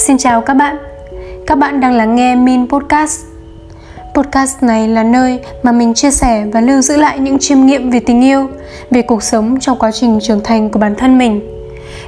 Xin 0.00 0.18
chào 0.18 0.40
các 0.40 0.54
bạn. 0.54 0.76
Các 1.46 1.58
bạn 1.58 1.80
đang 1.80 1.92
lắng 1.92 2.14
nghe 2.16 2.34
Min 2.34 2.68
Podcast. 2.68 3.26
Podcast 4.14 4.62
này 4.62 4.88
là 4.88 5.02
nơi 5.02 5.40
mà 5.62 5.72
mình 5.72 5.94
chia 5.94 6.10
sẻ 6.10 6.44
và 6.52 6.60
lưu 6.60 6.80
giữ 6.80 6.96
lại 6.96 7.18
những 7.18 7.38
chiêm 7.38 7.66
nghiệm 7.66 7.90
về 7.90 8.00
tình 8.00 8.24
yêu, 8.24 8.48
về 8.90 9.02
cuộc 9.02 9.22
sống 9.22 9.60
trong 9.60 9.78
quá 9.78 9.90
trình 9.90 10.18
trưởng 10.22 10.40
thành 10.44 10.70
của 10.70 10.78
bản 10.78 10.94
thân 10.94 11.18
mình. 11.18 11.40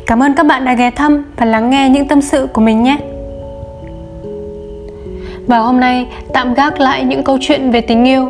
Cảm 0.06 0.22
ơn 0.22 0.34
các 0.34 0.46
bạn 0.46 0.64
đã 0.64 0.74
ghé 0.74 0.90
thăm 0.90 1.24
và 1.36 1.46
lắng 1.46 1.70
nghe 1.70 1.88
những 1.88 2.08
tâm 2.08 2.22
sự 2.22 2.46
của 2.52 2.60
mình 2.60 2.82
nhé. 2.82 2.98
Và 5.46 5.58
hôm 5.58 5.80
nay 5.80 6.06
tạm 6.32 6.54
gác 6.54 6.80
lại 6.80 7.04
những 7.04 7.24
câu 7.24 7.38
chuyện 7.40 7.70
về 7.70 7.80
tình 7.80 8.04
yêu, 8.04 8.28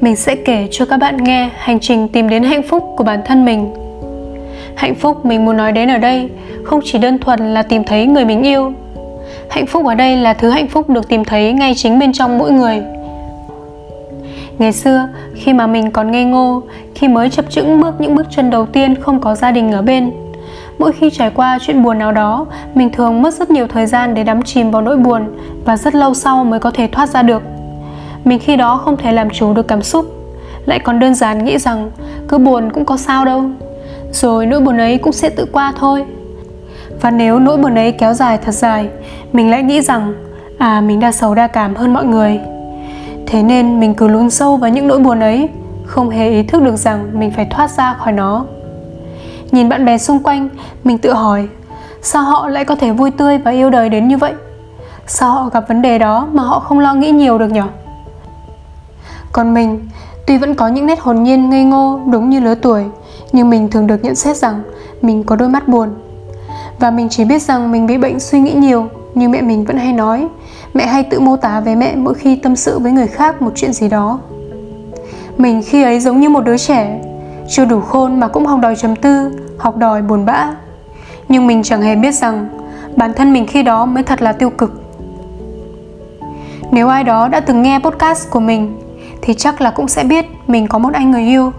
mình 0.00 0.16
sẽ 0.16 0.36
kể 0.36 0.68
cho 0.70 0.84
các 0.84 0.96
bạn 0.96 1.24
nghe 1.24 1.50
hành 1.58 1.80
trình 1.80 2.08
tìm 2.08 2.28
đến 2.28 2.42
hạnh 2.42 2.62
phúc 2.62 2.84
của 2.96 3.04
bản 3.04 3.20
thân 3.24 3.44
mình. 3.44 3.74
Hạnh 4.76 4.94
phúc 4.94 5.26
mình 5.26 5.44
muốn 5.44 5.56
nói 5.56 5.72
đến 5.72 5.90
ở 5.90 5.98
đây 5.98 6.28
không 6.64 6.80
chỉ 6.84 6.98
đơn 6.98 7.18
thuần 7.18 7.54
là 7.54 7.62
tìm 7.62 7.84
thấy 7.84 8.06
người 8.06 8.24
mình 8.24 8.42
yêu 8.42 8.72
hạnh 9.50 9.66
phúc 9.66 9.86
ở 9.86 9.94
đây 9.94 10.16
là 10.16 10.34
thứ 10.34 10.50
hạnh 10.50 10.68
phúc 10.68 10.90
được 10.90 11.08
tìm 11.08 11.24
thấy 11.24 11.52
ngay 11.52 11.74
chính 11.76 11.98
bên 11.98 12.12
trong 12.12 12.38
mỗi 12.38 12.52
người. 12.52 12.82
Ngày 14.58 14.72
xưa, 14.72 15.08
khi 15.34 15.52
mà 15.52 15.66
mình 15.66 15.90
còn 15.90 16.10
ngây 16.10 16.24
ngô, 16.24 16.62
khi 16.94 17.08
mới 17.08 17.30
chập 17.30 17.50
chững 17.50 17.80
bước 17.80 18.00
những 18.00 18.14
bước 18.14 18.26
chân 18.30 18.50
đầu 18.50 18.66
tiên 18.66 18.94
không 19.00 19.20
có 19.20 19.34
gia 19.34 19.50
đình 19.50 19.72
ở 19.72 19.82
bên, 19.82 20.10
mỗi 20.78 20.92
khi 20.92 21.10
trải 21.10 21.30
qua 21.30 21.58
chuyện 21.62 21.82
buồn 21.82 21.98
nào 21.98 22.12
đó, 22.12 22.46
mình 22.74 22.90
thường 22.92 23.22
mất 23.22 23.34
rất 23.34 23.50
nhiều 23.50 23.66
thời 23.66 23.86
gian 23.86 24.14
để 24.14 24.24
đắm 24.24 24.42
chìm 24.42 24.70
vào 24.70 24.82
nỗi 24.82 24.96
buồn 24.96 25.22
và 25.64 25.76
rất 25.76 25.94
lâu 25.94 26.14
sau 26.14 26.44
mới 26.44 26.60
có 26.60 26.70
thể 26.70 26.86
thoát 26.86 27.08
ra 27.08 27.22
được. 27.22 27.42
Mình 28.24 28.38
khi 28.38 28.56
đó 28.56 28.76
không 28.84 28.96
thể 28.96 29.12
làm 29.12 29.30
chủ 29.30 29.54
được 29.54 29.68
cảm 29.68 29.82
xúc, 29.82 30.06
lại 30.66 30.78
còn 30.78 30.98
đơn 30.98 31.14
giản 31.14 31.44
nghĩ 31.44 31.58
rằng 31.58 31.90
cứ 32.28 32.38
buồn 32.38 32.72
cũng 32.72 32.84
có 32.84 32.96
sao 32.96 33.24
đâu. 33.24 33.44
Rồi 34.12 34.46
nỗi 34.46 34.60
buồn 34.60 34.78
ấy 34.78 34.98
cũng 34.98 35.12
sẽ 35.12 35.30
tự 35.30 35.46
qua 35.52 35.72
thôi 35.76 36.04
và 37.00 37.10
nếu 37.10 37.38
nỗi 37.38 37.56
buồn 37.56 37.74
ấy 37.74 37.92
kéo 37.92 38.14
dài 38.14 38.38
thật 38.38 38.52
dài, 38.52 38.88
mình 39.32 39.50
lại 39.50 39.62
nghĩ 39.62 39.80
rằng 39.80 40.14
à 40.58 40.80
mình 40.80 41.00
đa 41.00 41.12
sầu 41.12 41.34
đa 41.34 41.46
cảm 41.46 41.74
hơn 41.74 41.94
mọi 41.94 42.04
người. 42.04 42.40
Thế 43.26 43.42
nên 43.42 43.80
mình 43.80 43.94
cứ 43.94 44.08
lún 44.08 44.30
sâu 44.30 44.56
vào 44.56 44.70
những 44.70 44.86
nỗi 44.86 44.98
buồn 44.98 45.20
ấy, 45.20 45.48
không 45.86 46.10
hề 46.10 46.30
ý 46.30 46.42
thức 46.42 46.62
được 46.62 46.76
rằng 46.76 47.10
mình 47.12 47.30
phải 47.30 47.44
thoát 47.50 47.70
ra 47.70 47.94
khỏi 47.94 48.12
nó. 48.12 48.44
Nhìn 49.50 49.68
bạn 49.68 49.84
bè 49.84 49.98
xung 49.98 50.22
quanh, 50.22 50.48
mình 50.84 50.98
tự 50.98 51.12
hỏi, 51.12 51.48
sao 52.02 52.22
họ 52.22 52.48
lại 52.48 52.64
có 52.64 52.74
thể 52.74 52.90
vui 52.90 53.10
tươi 53.10 53.38
và 53.38 53.50
yêu 53.50 53.70
đời 53.70 53.88
đến 53.88 54.08
như 54.08 54.16
vậy? 54.16 54.32
Sao 55.06 55.30
họ 55.30 55.48
gặp 55.48 55.68
vấn 55.68 55.82
đề 55.82 55.98
đó 55.98 56.28
mà 56.32 56.42
họ 56.42 56.60
không 56.60 56.78
lo 56.78 56.94
nghĩ 56.94 57.10
nhiều 57.10 57.38
được 57.38 57.50
nhỉ 57.50 57.60
còn 59.32 59.54
mình, 59.54 59.88
tuy 60.26 60.38
vẫn 60.38 60.54
có 60.54 60.68
những 60.68 60.86
nét 60.86 61.00
hồn 61.00 61.22
nhiên 61.22 61.50
ngây 61.50 61.64
ngô 61.64 62.00
đúng 62.10 62.30
như 62.30 62.40
lứa 62.40 62.54
tuổi, 62.54 62.84
nhưng 63.32 63.50
mình 63.50 63.70
thường 63.70 63.86
được 63.86 64.04
nhận 64.04 64.14
xét 64.14 64.36
rằng 64.36 64.62
mình 65.02 65.24
có 65.24 65.36
đôi 65.36 65.48
mắt 65.48 65.68
buồn 65.68 65.88
và 66.78 66.90
mình 66.90 67.08
chỉ 67.08 67.24
biết 67.24 67.42
rằng 67.42 67.72
mình 67.72 67.86
bị 67.86 67.98
bệnh 67.98 68.20
suy 68.20 68.40
nghĩ 68.40 68.52
nhiều, 68.52 68.88
như 69.14 69.28
mẹ 69.28 69.42
mình 69.42 69.64
vẫn 69.64 69.76
hay 69.76 69.92
nói. 69.92 70.28
Mẹ 70.74 70.86
hay 70.86 71.02
tự 71.02 71.20
mô 71.20 71.36
tả 71.36 71.60
về 71.60 71.74
mẹ 71.74 71.96
mỗi 71.96 72.14
khi 72.14 72.36
tâm 72.36 72.56
sự 72.56 72.78
với 72.78 72.92
người 72.92 73.06
khác 73.06 73.42
một 73.42 73.52
chuyện 73.54 73.72
gì 73.72 73.88
đó. 73.88 74.20
Mình 75.38 75.62
khi 75.66 75.82
ấy 75.82 76.00
giống 76.00 76.20
như 76.20 76.28
một 76.28 76.44
đứa 76.44 76.58
trẻ, 76.58 77.00
chưa 77.48 77.64
đủ 77.64 77.80
khôn 77.80 78.20
mà 78.20 78.28
cũng 78.28 78.46
học 78.46 78.60
đòi 78.60 78.76
chấm 78.76 78.96
tư, 78.96 79.30
học 79.58 79.76
đòi 79.76 80.02
buồn 80.02 80.26
bã. 80.26 80.54
Nhưng 81.28 81.46
mình 81.46 81.62
chẳng 81.62 81.82
hề 81.82 81.96
biết 81.96 82.14
rằng 82.14 82.48
bản 82.96 83.12
thân 83.16 83.32
mình 83.32 83.46
khi 83.46 83.62
đó 83.62 83.86
mới 83.86 84.02
thật 84.02 84.22
là 84.22 84.32
tiêu 84.32 84.50
cực. 84.50 84.82
Nếu 86.70 86.88
ai 86.88 87.04
đó 87.04 87.28
đã 87.28 87.40
từng 87.40 87.62
nghe 87.62 87.78
podcast 87.78 88.30
của 88.30 88.40
mình, 88.40 88.78
thì 89.22 89.34
chắc 89.34 89.60
là 89.60 89.70
cũng 89.70 89.88
sẽ 89.88 90.04
biết 90.04 90.26
mình 90.46 90.66
có 90.66 90.78
một 90.78 90.92
anh 90.92 91.10
người 91.10 91.22
yêu. 91.22 91.52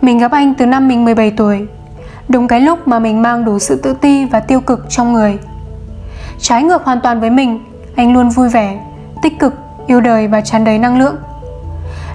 Mình 0.00 0.18
gặp 0.18 0.32
anh 0.32 0.54
từ 0.54 0.66
năm 0.66 0.88
mình 0.88 1.04
17 1.04 1.30
tuổi 1.30 1.66
đúng 2.32 2.48
cái 2.48 2.60
lúc 2.60 2.88
mà 2.88 2.98
mình 2.98 3.22
mang 3.22 3.44
đủ 3.44 3.58
sự 3.58 3.76
tự 3.76 3.94
ti 3.94 4.24
và 4.24 4.40
tiêu 4.40 4.60
cực 4.60 4.86
trong 4.88 5.12
người. 5.12 5.38
Trái 6.38 6.62
ngược 6.62 6.84
hoàn 6.84 7.00
toàn 7.00 7.20
với 7.20 7.30
mình, 7.30 7.60
anh 7.96 8.12
luôn 8.12 8.28
vui 8.28 8.48
vẻ, 8.48 8.80
tích 9.22 9.38
cực, 9.38 9.54
yêu 9.86 10.00
đời 10.00 10.28
và 10.28 10.40
tràn 10.40 10.64
đầy 10.64 10.78
năng 10.78 10.98
lượng. 10.98 11.16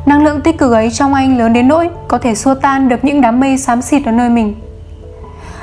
Năng 0.05 0.23
lượng 0.23 0.41
tích 0.41 0.57
cực 0.57 0.71
ấy 0.71 0.91
trong 0.91 1.13
anh 1.13 1.37
lớn 1.37 1.53
đến 1.53 1.67
nỗi 1.67 1.89
có 2.07 2.17
thể 2.17 2.35
xua 2.35 2.53
tan 2.53 2.89
được 2.89 3.03
những 3.03 3.21
đám 3.21 3.39
mây 3.39 3.57
xám 3.57 3.81
xịt 3.81 4.05
ở 4.05 4.11
nơi 4.11 4.29
mình. 4.29 4.55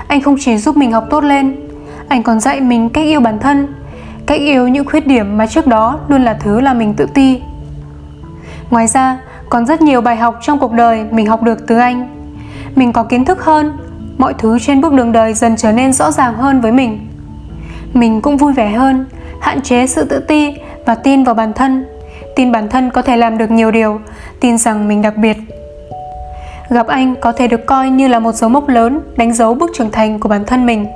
Anh 0.09 0.22
không 0.22 0.37
chỉ 0.41 0.56
giúp 0.56 0.76
mình 0.76 0.93
học 0.93 1.04
tốt 1.10 1.25
lên, 1.25 1.56
anh 2.09 2.22
còn 2.22 2.41
dạy 2.41 2.60
mình 2.60 2.88
cách 2.88 3.04
yêu 3.04 3.20
bản 3.20 3.38
thân, 3.38 3.75
cách 4.26 4.41
yêu 4.41 4.69
những 4.69 4.84
khuyết 4.84 5.06
điểm 5.06 5.38
mà 5.38 5.47
trước 5.47 5.66
đó 5.66 5.98
luôn 6.09 6.25
là 6.25 6.34
thứ 6.34 6.60
làm 6.60 6.78
mình 6.78 6.94
tự 6.94 7.06
ti. 7.14 7.41
Ngoài 8.70 8.87
ra, 8.87 9.19
còn 9.48 9.66
rất 9.66 9.82
nhiều 9.82 10.00
bài 10.00 10.16
học 10.16 10.38
trong 10.43 10.59
cuộc 10.59 10.72
đời 10.72 11.04
mình 11.10 11.26
học 11.26 11.43
được 11.43 11.66
từ 11.66 11.78
anh. 11.78 12.09
Mình 12.76 12.93
có 12.93 13.03
kiến 13.03 13.25
thức 13.25 13.44
hơn 13.44 13.72
mọi 14.24 14.34
thứ 14.38 14.58
trên 14.58 14.80
bước 14.80 14.92
đường 14.92 15.12
đời 15.12 15.34
dần 15.34 15.56
trở 15.56 15.72
nên 15.72 15.92
rõ 15.92 16.10
ràng 16.10 16.34
hơn 16.34 16.60
với 16.60 16.72
mình. 16.72 17.08
Mình 17.92 18.20
cũng 18.20 18.36
vui 18.36 18.52
vẻ 18.52 18.68
hơn, 18.70 19.06
hạn 19.40 19.62
chế 19.62 19.86
sự 19.86 20.04
tự 20.04 20.18
ti 20.18 20.54
và 20.86 20.94
tin 20.94 21.24
vào 21.24 21.34
bản 21.34 21.52
thân. 21.52 21.84
Tin 22.36 22.52
bản 22.52 22.68
thân 22.68 22.90
có 22.90 23.02
thể 23.02 23.16
làm 23.16 23.38
được 23.38 23.50
nhiều 23.50 23.70
điều, 23.70 24.00
tin 24.40 24.58
rằng 24.58 24.88
mình 24.88 25.02
đặc 25.02 25.16
biệt. 25.16 25.36
Gặp 26.70 26.86
anh 26.86 27.14
có 27.20 27.32
thể 27.32 27.48
được 27.48 27.66
coi 27.66 27.90
như 27.90 28.08
là 28.08 28.18
một 28.18 28.34
dấu 28.34 28.50
mốc 28.50 28.68
lớn, 28.68 29.00
đánh 29.16 29.32
dấu 29.32 29.54
bước 29.54 29.70
trưởng 29.74 29.90
thành 29.90 30.18
của 30.18 30.28
bản 30.28 30.44
thân 30.44 30.66
mình. 30.66 30.86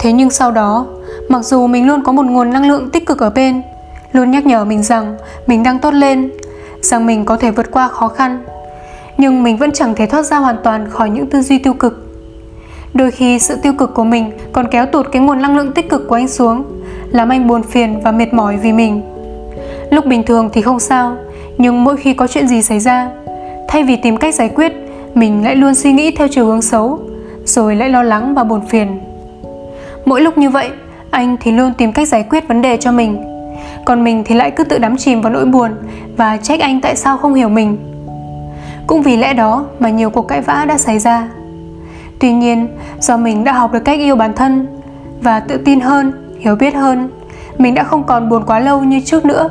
Thế 0.00 0.12
nhưng 0.12 0.30
sau 0.30 0.50
đó, 0.50 0.86
mặc 1.28 1.44
dù 1.44 1.66
mình 1.66 1.86
luôn 1.86 2.04
có 2.04 2.12
một 2.12 2.26
nguồn 2.26 2.50
năng 2.50 2.68
lượng 2.68 2.90
tích 2.90 3.06
cực 3.06 3.18
ở 3.18 3.30
bên, 3.30 3.62
luôn 4.12 4.30
nhắc 4.30 4.46
nhở 4.46 4.64
mình 4.64 4.82
rằng 4.82 5.16
mình 5.46 5.62
đang 5.62 5.78
tốt 5.78 5.94
lên, 5.94 6.30
rằng 6.80 7.06
mình 7.06 7.24
có 7.24 7.36
thể 7.36 7.50
vượt 7.50 7.70
qua 7.70 7.88
khó 7.88 8.08
khăn 8.08 8.44
nhưng 9.22 9.42
mình 9.42 9.56
vẫn 9.56 9.72
chẳng 9.72 9.94
thể 9.94 10.06
thoát 10.06 10.22
ra 10.22 10.38
hoàn 10.38 10.56
toàn 10.64 10.90
khỏi 10.90 11.10
những 11.10 11.26
tư 11.26 11.42
duy 11.42 11.58
tiêu 11.58 11.74
cực. 11.74 12.06
Đôi 12.94 13.10
khi 13.10 13.38
sự 13.38 13.56
tiêu 13.62 13.72
cực 13.72 13.94
của 13.94 14.04
mình 14.04 14.30
còn 14.52 14.68
kéo 14.68 14.86
tụt 14.86 15.06
cái 15.12 15.22
nguồn 15.22 15.42
năng 15.42 15.56
lượng 15.56 15.72
tích 15.72 15.88
cực 15.88 16.08
của 16.08 16.14
anh 16.14 16.28
xuống, 16.28 16.64
làm 17.10 17.28
anh 17.28 17.46
buồn 17.46 17.62
phiền 17.62 18.00
và 18.04 18.12
mệt 18.12 18.34
mỏi 18.34 18.56
vì 18.56 18.72
mình. 18.72 19.02
Lúc 19.90 20.06
bình 20.06 20.22
thường 20.22 20.50
thì 20.52 20.62
không 20.62 20.80
sao, 20.80 21.16
nhưng 21.58 21.84
mỗi 21.84 21.96
khi 21.96 22.14
có 22.14 22.26
chuyện 22.26 22.48
gì 22.48 22.62
xảy 22.62 22.80
ra, 22.80 23.10
thay 23.68 23.82
vì 23.82 23.96
tìm 23.96 24.16
cách 24.16 24.34
giải 24.34 24.48
quyết, 24.48 24.72
mình 25.14 25.44
lại 25.44 25.56
luôn 25.56 25.74
suy 25.74 25.92
nghĩ 25.92 26.10
theo 26.10 26.28
chiều 26.30 26.46
hướng 26.46 26.62
xấu, 26.62 27.00
rồi 27.44 27.76
lại 27.76 27.88
lo 27.88 28.02
lắng 28.02 28.34
và 28.34 28.44
buồn 28.44 28.60
phiền. 28.68 29.00
Mỗi 30.04 30.20
lúc 30.20 30.38
như 30.38 30.50
vậy, 30.50 30.70
anh 31.10 31.36
thì 31.40 31.52
luôn 31.52 31.72
tìm 31.78 31.92
cách 31.92 32.08
giải 32.08 32.24
quyết 32.30 32.48
vấn 32.48 32.62
đề 32.62 32.76
cho 32.76 32.92
mình. 32.92 33.24
Còn 33.84 34.04
mình 34.04 34.24
thì 34.24 34.34
lại 34.34 34.50
cứ 34.50 34.64
tự 34.64 34.78
đắm 34.78 34.96
chìm 34.96 35.20
vào 35.20 35.32
nỗi 35.32 35.44
buồn 35.44 35.70
và 36.16 36.36
trách 36.36 36.60
anh 36.60 36.80
tại 36.80 36.96
sao 36.96 37.16
không 37.16 37.34
hiểu 37.34 37.48
mình 37.48 37.91
cũng 38.86 39.02
vì 39.02 39.16
lẽ 39.16 39.34
đó 39.34 39.64
mà 39.78 39.90
nhiều 39.90 40.10
cuộc 40.10 40.28
cãi 40.28 40.40
vã 40.40 40.64
đã 40.68 40.78
xảy 40.78 40.98
ra. 40.98 41.28
Tuy 42.18 42.32
nhiên, 42.32 42.68
do 43.00 43.16
mình 43.16 43.44
đã 43.44 43.52
học 43.52 43.72
được 43.72 43.84
cách 43.84 43.98
yêu 43.98 44.16
bản 44.16 44.32
thân 44.32 44.66
và 45.20 45.40
tự 45.40 45.56
tin 45.56 45.80
hơn, 45.80 46.12
hiểu 46.38 46.56
biết 46.56 46.74
hơn, 46.74 47.10
mình 47.58 47.74
đã 47.74 47.84
không 47.84 48.04
còn 48.04 48.28
buồn 48.28 48.42
quá 48.46 48.60
lâu 48.60 48.82
như 48.84 49.00
trước 49.00 49.24
nữa. 49.24 49.48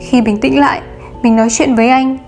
Khi 0.00 0.20
bình 0.20 0.40
tĩnh 0.40 0.58
lại, 0.58 0.80
mình 1.22 1.36
nói 1.36 1.48
chuyện 1.50 1.74
với 1.74 1.88
anh. 1.88 2.18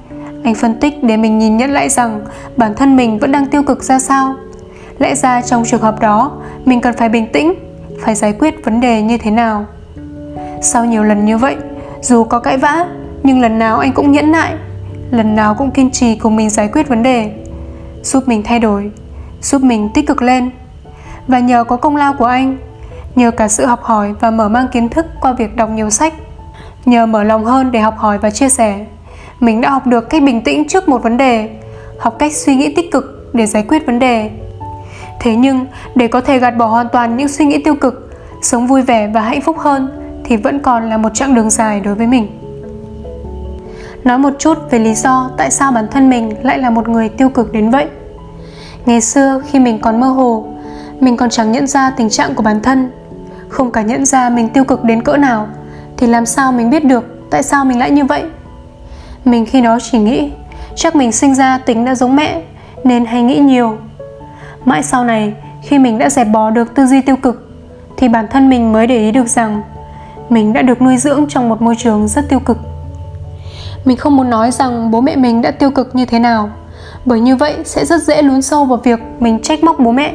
Anh 0.44 0.54
phân 0.54 0.74
tích 0.80 1.04
để 1.04 1.16
mình 1.16 1.38
nhìn 1.38 1.56
nhận 1.56 1.70
lại 1.70 1.88
rằng 1.88 2.20
bản 2.56 2.74
thân 2.74 2.96
mình 2.96 3.18
vẫn 3.18 3.32
đang 3.32 3.46
tiêu 3.46 3.62
cực 3.62 3.82
ra 3.82 3.98
sao. 3.98 4.34
Lẽ 4.98 5.14
ra 5.14 5.42
trong 5.42 5.64
trường 5.64 5.82
hợp 5.82 6.00
đó, 6.00 6.32
mình 6.64 6.80
cần 6.80 6.94
phải 6.96 7.08
bình 7.08 7.26
tĩnh, 7.32 7.54
phải 8.00 8.14
giải 8.14 8.32
quyết 8.38 8.64
vấn 8.64 8.80
đề 8.80 9.02
như 9.02 9.18
thế 9.18 9.30
nào. 9.30 9.66
Sau 10.62 10.84
nhiều 10.84 11.02
lần 11.02 11.24
như 11.24 11.38
vậy, 11.38 11.56
dù 12.00 12.24
có 12.24 12.38
cãi 12.38 12.58
vã, 12.58 12.86
nhưng 13.22 13.40
lần 13.40 13.58
nào 13.58 13.78
anh 13.78 13.92
cũng 13.92 14.12
nhẫn 14.12 14.32
nại 14.32 14.54
lần 15.10 15.34
nào 15.34 15.54
cũng 15.54 15.70
kiên 15.70 15.90
trì 15.90 16.14
cùng 16.14 16.36
mình 16.36 16.50
giải 16.50 16.68
quyết 16.72 16.88
vấn 16.88 17.02
đề, 17.02 17.32
giúp 18.02 18.28
mình 18.28 18.42
thay 18.42 18.58
đổi, 18.58 18.90
giúp 19.42 19.62
mình 19.62 19.88
tích 19.94 20.06
cực 20.06 20.22
lên. 20.22 20.50
Và 21.26 21.38
nhờ 21.38 21.64
có 21.64 21.76
công 21.76 21.96
lao 21.96 22.14
của 22.18 22.24
anh, 22.24 22.56
nhờ 23.14 23.30
cả 23.30 23.48
sự 23.48 23.66
học 23.66 23.82
hỏi 23.82 24.14
và 24.20 24.30
mở 24.30 24.48
mang 24.48 24.68
kiến 24.72 24.88
thức 24.88 25.06
qua 25.20 25.32
việc 25.32 25.56
đọc 25.56 25.70
nhiều 25.70 25.90
sách, 25.90 26.14
nhờ 26.84 27.06
mở 27.06 27.22
lòng 27.22 27.44
hơn 27.44 27.72
để 27.72 27.80
học 27.80 27.94
hỏi 27.98 28.18
và 28.18 28.30
chia 28.30 28.48
sẻ, 28.48 28.86
mình 29.40 29.60
đã 29.60 29.70
học 29.70 29.86
được 29.86 30.10
cách 30.10 30.22
bình 30.22 30.44
tĩnh 30.44 30.68
trước 30.68 30.88
một 30.88 31.02
vấn 31.02 31.16
đề, 31.16 31.48
học 31.98 32.16
cách 32.18 32.32
suy 32.32 32.56
nghĩ 32.56 32.74
tích 32.74 32.92
cực 32.92 33.30
để 33.32 33.46
giải 33.46 33.64
quyết 33.68 33.86
vấn 33.86 33.98
đề. 33.98 34.30
Thế 35.20 35.36
nhưng, 35.36 35.66
để 35.94 36.08
có 36.08 36.20
thể 36.20 36.38
gạt 36.38 36.50
bỏ 36.50 36.66
hoàn 36.66 36.88
toàn 36.88 37.16
những 37.16 37.28
suy 37.28 37.44
nghĩ 37.44 37.62
tiêu 37.62 37.74
cực, 37.74 38.10
sống 38.42 38.66
vui 38.66 38.82
vẻ 38.82 39.10
và 39.14 39.20
hạnh 39.20 39.40
phúc 39.40 39.58
hơn 39.58 39.88
thì 40.24 40.36
vẫn 40.36 40.58
còn 40.58 40.88
là 40.90 40.96
một 40.96 41.14
chặng 41.14 41.34
đường 41.34 41.50
dài 41.50 41.80
đối 41.80 41.94
với 41.94 42.06
mình 42.06 42.45
nói 44.06 44.18
một 44.18 44.32
chút 44.38 44.58
về 44.70 44.78
lý 44.78 44.94
do 44.94 45.30
tại 45.36 45.50
sao 45.50 45.72
bản 45.72 45.86
thân 45.90 46.10
mình 46.10 46.32
lại 46.42 46.58
là 46.58 46.70
một 46.70 46.88
người 46.88 47.08
tiêu 47.08 47.28
cực 47.28 47.52
đến 47.52 47.70
vậy. 47.70 47.86
Ngày 48.86 49.00
xưa 49.00 49.42
khi 49.46 49.58
mình 49.58 49.78
còn 49.80 50.00
mơ 50.00 50.06
hồ, 50.06 50.46
mình 51.00 51.16
còn 51.16 51.30
chẳng 51.30 51.52
nhận 51.52 51.66
ra 51.66 51.90
tình 51.90 52.10
trạng 52.10 52.34
của 52.34 52.42
bản 52.42 52.62
thân. 52.62 52.90
Không 53.48 53.72
cả 53.72 53.82
nhận 53.82 54.06
ra 54.06 54.30
mình 54.30 54.48
tiêu 54.48 54.64
cực 54.64 54.84
đến 54.84 55.02
cỡ 55.02 55.16
nào, 55.16 55.48
thì 55.96 56.06
làm 56.06 56.26
sao 56.26 56.52
mình 56.52 56.70
biết 56.70 56.84
được 56.84 57.04
tại 57.30 57.42
sao 57.42 57.64
mình 57.64 57.78
lại 57.78 57.90
như 57.90 58.04
vậy? 58.04 58.24
Mình 59.24 59.46
khi 59.46 59.60
đó 59.60 59.78
chỉ 59.90 59.98
nghĩ, 59.98 60.30
chắc 60.74 60.96
mình 60.96 61.12
sinh 61.12 61.34
ra 61.34 61.58
tính 61.58 61.84
đã 61.84 61.94
giống 61.94 62.16
mẹ, 62.16 62.42
nên 62.84 63.04
hay 63.04 63.22
nghĩ 63.22 63.38
nhiều. 63.38 63.76
Mãi 64.64 64.82
sau 64.82 65.04
này, 65.04 65.34
khi 65.62 65.78
mình 65.78 65.98
đã 65.98 66.10
dẹp 66.10 66.26
bỏ 66.32 66.50
được 66.50 66.74
tư 66.74 66.86
duy 66.86 67.00
tiêu 67.00 67.16
cực, 67.16 67.50
thì 67.96 68.08
bản 68.08 68.26
thân 68.30 68.48
mình 68.48 68.72
mới 68.72 68.86
để 68.86 68.98
ý 68.98 69.12
được 69.12 69.28
rằng 69.28 69.62
mình 70.28 70.52
đã 70.52 70.62
được 70.62 70.82
nuôi 70.82 70.96
dưỡng 70.96 71.26
trong 71.28 71.48
một 71.48 71.62
môi 71.62 71.74
trường 71.78 72.08
rất 72.08 72.28
tiêu 72.28 72.40
cực 72.40 72.58
mình 73.86 73.96
không 73.96 74.16
muốn 74.16 74.30
nói 74.30 74.50
rằng 74.50 74.90
bố 74.90 75.00
mẹ 75.00 75.16
mình 75.16 75.42
đã 75.42 75.50
tiêu 75.50 75.70
cực 75.70 75.94
như 75.94 76.04
thế 76.04 76.18
nào 76.18 76.50
bởi 77.04 77.20
như 77.20 77.36
vậy 77.36 77.56
sẽ 77.64 77.84
rất 77.84 78.02
dễ 78.02 78.22
lún 78.22 78.42
sâu 78.42 78.64
vào 78.64 78.78
việc 78.78 79.00
mình 79.20 79.42
trách 79.42 79.64
móc 79.64 79.78
bố 79.78 79.92
mẹ 79.92 80.12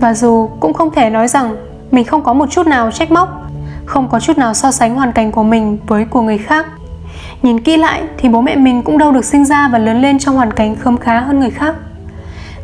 và 0.00 0.14
dù 0.14 0.48
cũng 0.60 0.72
không 0.72 0.90
thể 0.90 1.10
nói 1.10 1.28
rằng 1.28 1.56
mình 1.90 2.04
không 2.04 2.22
có 2.22 2.32
một 2.32 2.50
chút 2.50 2.66
nào 2.66 2.90
trách 2.90 3.10
móc, 3.10 3.42
không 3.86 4.08
có 4.08 4.20
chút 4.20 4.38
nào 4.38 4.54
so 4.54 4.70
sánh 4.70 4.94
hoàn 4.94 5.12
cảnh 5.12 5.32
của 5.32 5.42
mình 5.42 5.78
với 5.86 6.04
của 6.04 6.22
người 6.22 6.38
khác. 6.38 6.66
Nhìn 7.42 7.60
kỹ 7.60 7.76
lại 7.76 8.02
thì 8.18 8.28
bố 8.28 8.40
mẹ 8.40 8.56
mình 8.56 8.82
cũng 8.82 8.98
đâu 8.98 9.12
được 9.12 9.24
sinh 9.24 9.44
ra 9.44 9.68
và 9.68 9.78
lớn 9.78 10.02
lên 10.02 10.18
trong 10.18 10.36
hoàn 10.36 10.52
cảnh 10.52 10.76
khấm 10.76 10.96
khá 10.96 11.20
hơn 11.20 11.40
người 11.40 11.50
khác. 11.50 11.74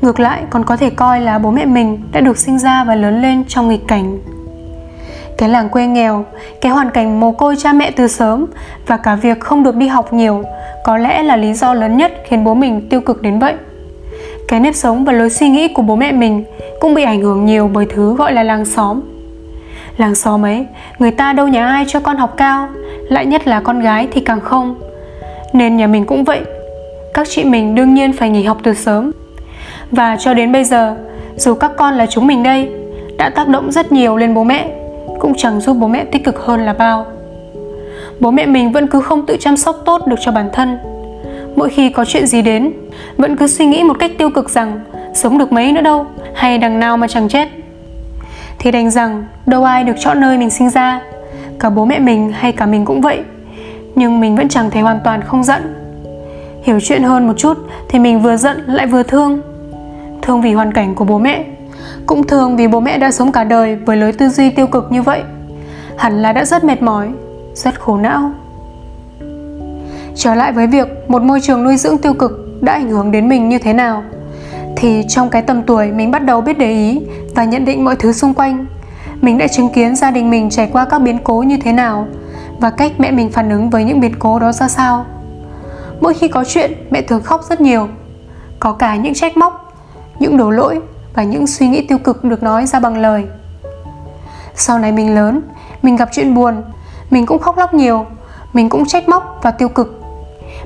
Ngược 0.01 0.21
lại 0.21 0.43
còn 0.51 0.65
có 0.65 0.77
thể 0.77 0.91
coi 0.91 1.21
là 1.21 1.39
bố 1.39 1.51
mẹ 1.51 1.65
mình 1.65 2.03
đã 2.13 2.21
được 2.21 2.39
sinh 2.39 2.59
ra 2.59 2.85
và 2.85 2.95
lớn 2.95 3.23
lên 3.23 3.45
trong 3.49 3.69
nghịch 3.69 3.89
cảnh. 3.89 4.19
Cái 5.43 5.49
làng 5.49 5.69
quê 5.69 5.87
nghèo, 5.87 6.25
cái 6.61 6.73
hoàn 6.73 6.91
cảnh 6.91 7.21
mồ 7.21 7.33
côi 7.33 7.57
cha 7.57 7.73
mẹ 7.73 7.91
từ 7.91 8.09
sớm 8.09 8.47
và 8.87 8.97
cả 8.97 9.15
việc 9.15 9.41
không 9.41 9.63
được 9.63 9.77
đi 9.77 9.89
học 9.89 10.13
nhiều 10.13 10.43
có 10.85 10.99
lẽ 10.99 11.23
là 11.23 11.37
lý 11.37 11.53
do 11.53 11.75
lớn 11.75 11.97
nhất 11.97 12.13
khiến 12.25 12.45
bố 12.45 12.55
mình 12.55 12.89
tiêu 12.89 13.01
cực 13.01 13.23
đến 13.23 13.39
vậy. 13.39 13.55
Cái 14.49 14.61
nếp 14.61 14.75
sống 14.75 15.05
và 15.05 15.13
lối 15.13 15.31
suy 15.31 15.49
nghĩ 15.49 15.69
của 15.69 15.83
bố 15.83 15.97
mẹ 15.97 16.13
mình 16.13 16.45
cũng 16.81 16.95
bị 16.95 17.03
ảnh 17.03 17.21
hưởng 17.21 17.45
nhiều 17.45 17.71
bởi 17.73 17.87
thứ 17.87 18.15
gọi 18.15 18.33
là 18.33 18.43
làng 18.43 18.65
xóm. 18.65 19.01
Làng 19.97 20.15
xóm 20.15 20.45
ấy, 20.45 20.67
người 20.99 21.11
ta 21.11 21.33
đâu 21.33 21.49
nhà 21.49 21.67
ai 21.69 21.85
cho 21.89 22.01
con 22.01 22.17
học 22.17 22.35
cao, 22.37 22.69
lại 23.09 23.27
nhất 23.27 23.49
là 23.49 23.61
con 23.61 23.81
gái 23.81 24.09
thì 24.13 24.21
càng 24.21 24.41
không. 24.41 24.81
Nên 25.53 25.77
nhà 25.77 25.87
mình 25.87 26.07
cũng 26.07 26.25
vậy. 26.25 26.41
Các 27.15 27.27
chị 27.31 27.45
mình 27.45 27.75
đương 27.75 27.95
nhiên 27.95 28.13
phải 28.13 28.31
nghỉ 28.31 28.43
học 28.43 28.59
từ 28.63 28.75
sớm. 28.75 29.13
Và 29.91 30.17
cho 30.21 30.35
đến 30.35 30.53
bây 30.53 30.65
giờ, 30.65 30.97
dù 31.37 31.55
các 31.55 31.71
con 31.77 31.95
là 31.95 32.07
chúng 32.07 32.27
mình 32.27 32.43
đây, 32.43 32.71
đã 33.19 33.31
tác 33.31 33.49
động 33.49 33.73
rất 33.73 33.93
nhiều 33.93 34.17
lên 34.17 34.35
bố 34.35 34.45
mẹ, 34.45 34.82
cũng 35.19 35.33
chẳng 35.37 35.61
giúp 35.61 35.77
bố 35.81 35.89
mẹ 35.89 36.05
tích 36.05 36.25
cực 36.25 36.39
hơn 36.39 36.61
là 36.61 36.73
bao. 36.73 37.07
Bố 38.21 38.31
mẹ 38.31 38.47
mình 38.47 38.73
vẫn 38.73 38.87
cứ 38.87 39.01
không 39.01 39.27
tự 39.27 39.37
chăm 39.41 39.57
sóc 39.57 39.77
tốt 39.85 40.07
được 40.07 40.17
cho 40.21 40.33
bản 40.33 40.51
thân. 40.53 40.79
Mỗi 41.57 41.71
khi 41.71 41.91
có 41.91 42.05
chuyện 42.05 42.27
gì 42.27 42.43
đến, 42.43 42.73
vẫn 43.17 43.37
cứ 43.37 43.47
suy 43.47 43.67
nghĩ 43.67 43.85
một 43.85 43.99
cách 43.99 44.11
tiêu 44.19 44.31
cực 44.31 44.51
rằng 44.51 44.81
sống 45.15 45.39
được 45.39 45.53
mấy 45.53 45.73
nữa 45.73 45.81
đâu, 45.81 46.07
hay 46.35 46.59
đằng 46.59 46.81
nào 46.81 46.97
mà 46.97 47.09
chẳng 47.09 47.29
chết. 47.29 47.49
Thì 48.59 48.71
đành 48.71 48.91
rằng 48.91 49.25
đâu 49.47 49.65
ai 49.65 49.85
được 49.85 49.97
chọn 49.99 50.21
nơi 50.21 50.39
mình 50.39 50.51
sinh 50.51 50.71
ra, 50.71 51.01
cả 51.61 51.71
bố 51.71 51.85
mẹ 51.85 51.99
mình 51.99 52.33
hay 52.33 52.53
cả 52.53 52.67
mình 52.67 52.85
cũng 52.85 53.01
vậy. 53.01 53.21
Nhưng 53.95 54.21
mình 54.21 54.37
vẫn 54.37 54.49
chẳng 54.49 54.71
thể 54.71 54.81
hoàn 54.81 55.01
toàn 55.05 55.23
không 55.23 55.45
giận. 55.45 55.63
Hiểu 56.63 56.81
chuyện 56.81 57.03
hơn 57.03 57.27
một 57.27 57.35
chút 57.37 57.59
thì 57.89 57.99
mình 57.99 58.21
vừa 58.21 58.37
giận 58.37 58.63
lại 58.67 58.87
vừa 58.87 59.03
thương. 59.03 59.41
Thương 60.23 60.43
vì 60.43 60.53
hoàn 60.53 60.73
cảnh 60.73 60.95
của 60.95 61.05
bố 61.05 61.19
mẹ, 61.19 61.45
cũng 62.07 62.27
thường 62.27 62.57
vì 62.57 62.67
bố 62.67 62.81
mẹ 62.81 62.99
đã 62.99 63.11
sống 63.11 63.33
cả 63.33 63.45
đời 63.45 63.77
với 63.77 63.97
lối 63.97 64.13
tư 64.13 64.29
duy 64.29 64.51
tiêu 64.51 64.67
cực 64.67 64.93
như 64.93 65.03
vậy. 65.03 65.23
Hẳn 65.97 66.23
là 66.23 66.33
đã 66.33 66.45
rất 66.45 66.65
mệt 66.65 66.83
mỏi, 66.83 67.09
rất 67.55 67.81
khổ 67.81 67.97
não. 67.97 68.33
Trở 70.15 70.35
lại 70.35 70.53
với 70.53 70.67
việc 70.67 70.89
một 71.09 71.23
môi 71.23 71.41
trường 71.41 71.65
nuôi 71.65 71.77
dưỡng 71.77 71.99
tiêu 71.99 72.15
cực 72.15 72.63
đã 72.63 72.73
ảnh 72.73 72.91
hưởng 72.91 73.11
đến 73.11 73.29
mình 73.29 73.49
như 73.49 73.59
thế 73.59 73.73
nào 73.73 74.03
thì 74.77 75.05
trong 75.09 75.31
cái 75.31 75.43
tầm 75.43 75.63
tuổi 75.63 75.93
mình 75.93 76.11
bắt 76.11 76.25
đầu 76.25 76.41
biết 76.41 76.59
để 76.59 76.71
ý 76.71 77.01
và 77.35 77.45
nhận 77.45 77.65
định 77.65 77.85
mọi 77.85 77.97
thứ 77.97 78.13
xung 78.13 78.35
quanh 78.35 78.67
mình 79.21 79.39
đã 79.39 79.47
chứng 79.47 79.69
kiến 79.69 79.97
gia 79.97 80.11
đình 80.11 80.31
mình 80.31 80.51
trải 80.51 80.69
qua 80.73 80.85
các 80.85 80.99
biến 80.99 81.19
cố 81.25 81.43
như 81.43 81.57
thế 81.57 81.73
nào 81.73 82.07
và 82.61 82.71
cách 82.71 82.93
mẹ 82.99 83.11
mình 83.11 83.31
phản 83.31 83.51
ứng 83.51 83.71
với 83.71 83.85
những 83.85 84.01
biến 84.01 84.15
cố 84.19 84.39
đó 84.39 84.53
ra 84.53 84.69
sao 84.69 85.07
mỗi 86.01 86.15
khi 86.15 86.29
có 86.29 86.45
chuyện 86.45 86.73
mẹ 86.91 87.03
thường 87.03 87.23
khóc 87.23 87.41
rất 87.49 87.61
nhiều 87.61 87.89
có 88.61 88.73
cả 88.73 88.97
những 88.97 89.15
trách 89.15 89.37
móc 89.37 89.75
những 90.19 90.37
đổ 90.37 90.51
lỗi 90.51 90.81
và 91.15 91.23
những 91.23 91.47
suy 91.47 91.69
nghĩ 91.69 91.87
tiêu 91.87 91.99
cực 91.99 92.25
được 92.25 92.43
nói 92.43 92.67
ra 92.67 92.81
bằng 92.81 92.99
lời. 92.99 93.25
Sau 94.55 94.79
này 94.79 94.93
mình 94.93 95.15
lớn, 95.15 95.41
mình 95.83 95.97
gặp 95.97 96.09
chuyện 96.13 96.35
buồn, 96.35 96.63
mình 97.11 97.27
cũng 97.27 97.39
khóc 97.39 97.59
lóc 97.59 97.75
nhiều, 97.75 98.07
mình 98.53 98.69
cũng 98.69 98.87
trách 98.87 99.09
móc 99.09 99.39
và 99.43 99.51
tiêu 99.51 99.69
cực. 99.69 100.01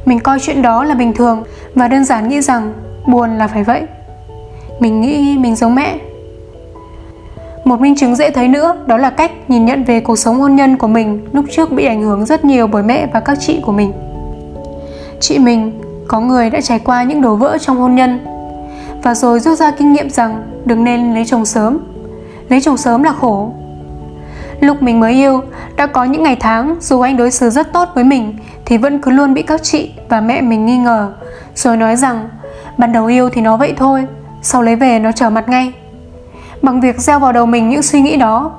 Mình 0.05 0.21
coi 0.21 0.39
chuyện 0.41 0.63
đó 0.63 0.85
là 0.85 0.95
bình 0.95 1.13
thường 1.13 1.43
và 1.75 1.89
đơn 1.89 2.05
giản 2.05 2.29
nghĩ 2.29 2.41
rằng 2.41 2.73
buồn 3.07 3.39
là 3.39 3.49
phải 3.49 3.65
vậy. 3.65 3.83
Mình 4.81 5.01
nghĩ 5.01 5.39
mình 5.39 5.57
giống 5.57 5.75
mẹ. 5.75 5.99
Một 7.65 7.81
minh 7.81 7.97
chứng 7.97 8.17
dễ 8.17 8.31
thấy 8.31 8.49
nữa 8.49 8.77
đó 8.87 8.97
là 8.97 9.11
cách 9.11 9.51
nhìn 9.51 9.65
nhận 9.65 9.85
về 9.85 10.01
cuộc 10.01 10.17
sống 10.17 10.37
hôn 10.41 10.57
nhân 10.57 10.77
của 10.77 10.87
mình 10.87 11.27
lúc 11.33 11.45
trước 11.51 11.73
bị 11.73 11.85
ảnh 11.85 12.03
hưởng 12.03 12.27
rất 12.27 12.45
nhiều 12.45 12.67
bởi 12.67 12.83
mẹ 12.83 13.07
và 13.13 13.21
các 13.21 13.39
chị 13.41 13.61
của 13.67 13.73
mình. 13.73 13.93
Chị 15.21 15.39
mình 15.39 15.81
có 16.09 16.21
người 16.21 16.51
đã 16.51 16.61
trải 16.61 16.79
qua 16.79 17.03
những 17.03 17.23
đổ 17.23 17.37
vỡ 17.37 17.59
trong 17.61 17.77
hôn 17.77 17.95
nhân 17.95 18.36
và 19.07 19.15
rồi 19.15 19.41
rút 19.41 19.59
ra 19.59 19.71
kinh 19.71 19.93
nghiệm 19.93 20.11
rằng 20.11 20.43
đừng 20.65 20.85
nên 20.85 21.15
lấy 21.15 21.25
chồng 21.25 21.45
sớm 21.45 21.79
lấy 22.49 22.61
chồng 22.61 22.77
sớm 22.77 23.03
là 23.03 23.13
khổ 23.13 23.53
Lúc 24.61 24.83
mình 24.83 25.01
mới 25.01 25.13
yêu, 25.13 25.43
đã 25.77 25.87
có 25.87 26.05
những 26.05 26.23
ngày 26.23 26.37
tháng 26.41 26.77
dù 26.81 27.01
anh 27.01 27.17
đối 27.17 27.31
xử 27.31 27.51
rất 27.51 27.73
tốt 27.73 27.89
với 27.95 28.05
mình 28.05 28.39
thì 28.65 28.79
vẫn 28.79 28.99
cứ 29.03 29.11
luôn 29.11 29.35
bị 29.35 29.43
các 29.43 29.63
chị 29.63 29.91
và 30.09 30.21
mẹ 30.21 30.41
mình 30.41 30.67
nghi 30.67 30.77
ngờ, 30.77 31.13
rồi 31.55 31.77
nói 31.77 31.97
rằng 31.97 32.29
ban 32.79 32.93
đầu 32.93 33.07
yêu 33.07 33.31
thì 33.31 33.41
nó 33.41 33.57
vậy 33.57 33.75
thôi, 33.77 34.07
sau 34.43 34.63
lấy 34.63 34.77
về 34.77 34.99
nó 34.99 35.13
trở 35.13 35.31
mặt 35.31 35.49
ngay. 35.49 35.73
Bằng 36.63 36.81
việc 36.81 37.01
gieo 37.01 37.19
vào 37.19 37.33
đầu 37.33 37.47
mình 37.47 37.69
những 37.69 37.83
suy 37.83 38.01
nghĩ 38.01 38.17
đó, 38.17 38.53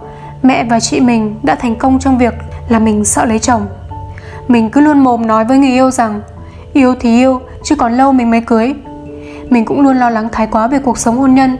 mẹ 0.44 0.64
và 0.64 0.80
chị 0.80 1.00
mình 1.00 1.36
đã 1.44 1.56
thành 1.56 1.76
công 1.76 2.00
trong 2.00 2.18
việc 2.18 2.34
là 2.70 2.80
mình 2.80 3.06
sợ 3.06 3.26
lấy 3.26 3.40
chồng. 3.40 3.68
Mình 4.48 4.70
cứ 4.70 4.82
luôn 4.82 5.00
mồm 5.00 5.28
nói 5.28 5.46
với 5.46 5.58
người 5.58 5.72
yêu 5.72 5.92
rằng 5.92 6.22
yêu 6.74 6.96
thì 7.00 7.18
yêu, 7.18 7.42
chứ 7.64 7.76
còn 7.76 7.94
lâu 7.94 8.12
mình 8.12 8.32
mới 8.32 8.42
cưới. 8.42 8.76
Mình 9.50 9.66
cũng 9.66 9.82
luôn 9.82 9.98
lo 9.98 10.10
lắng 10.10 10.30
thái 10.32 10.48
quá 10.48 10.68
về 10.68 10.80
cuộc 10.80 10.98
sống 10.98 11.18
hôn 11.18 11.36
nhân. 11.36 11.58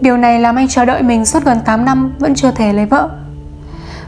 Điều 0.00 0.16
này 0.16 0.40
làm 0.40 0.56
anh 0.56 0.68
chờ 0.68 0.84
đợi 0.84 1.02
mình 1.02 1.24
suốt 1.24 1.44
gần 1.44 1.58
8 1.64 1.84
năm 1.84 2.12
vẫn 2.18 2.34
chưa 2.34 2.50
thể 2.50 2.72
lấy 2.72 2.86
vợ. 2.86 3.08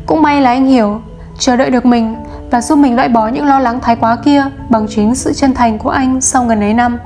Cũng 0.07 0.23
may 0.23 0.41
là 0.41 0.51
anh 0.51 0.67
hiểu, 0.67 1.01
chờ 1.39 1.57
đợi 1.57 1.71
được 1.71 1.87
mình 1.87 2.17
và 2.51 2.61
giúp 2.61 2.79
mình 2.79 2.97
loại 2.97 3.09
bỏ 3.09 3.29
những 3.29 3.47
lo 3.47 3.59
lắng 3.59 3.79
thái 3.83 3.97
quá 3.97 4.17
kia 4.25 4.45
bằng 4.71 4.87
chính 4.89 5.15
sự 5.15 5.33
chân 5.33 5.55
thành 5.55 5.79
của 5.79 5.91
anh 5.91 6.21
sau 6.21 6.45
gần 6.45 6.61
ấy 6.61 6.75
năm. 6.75 6.99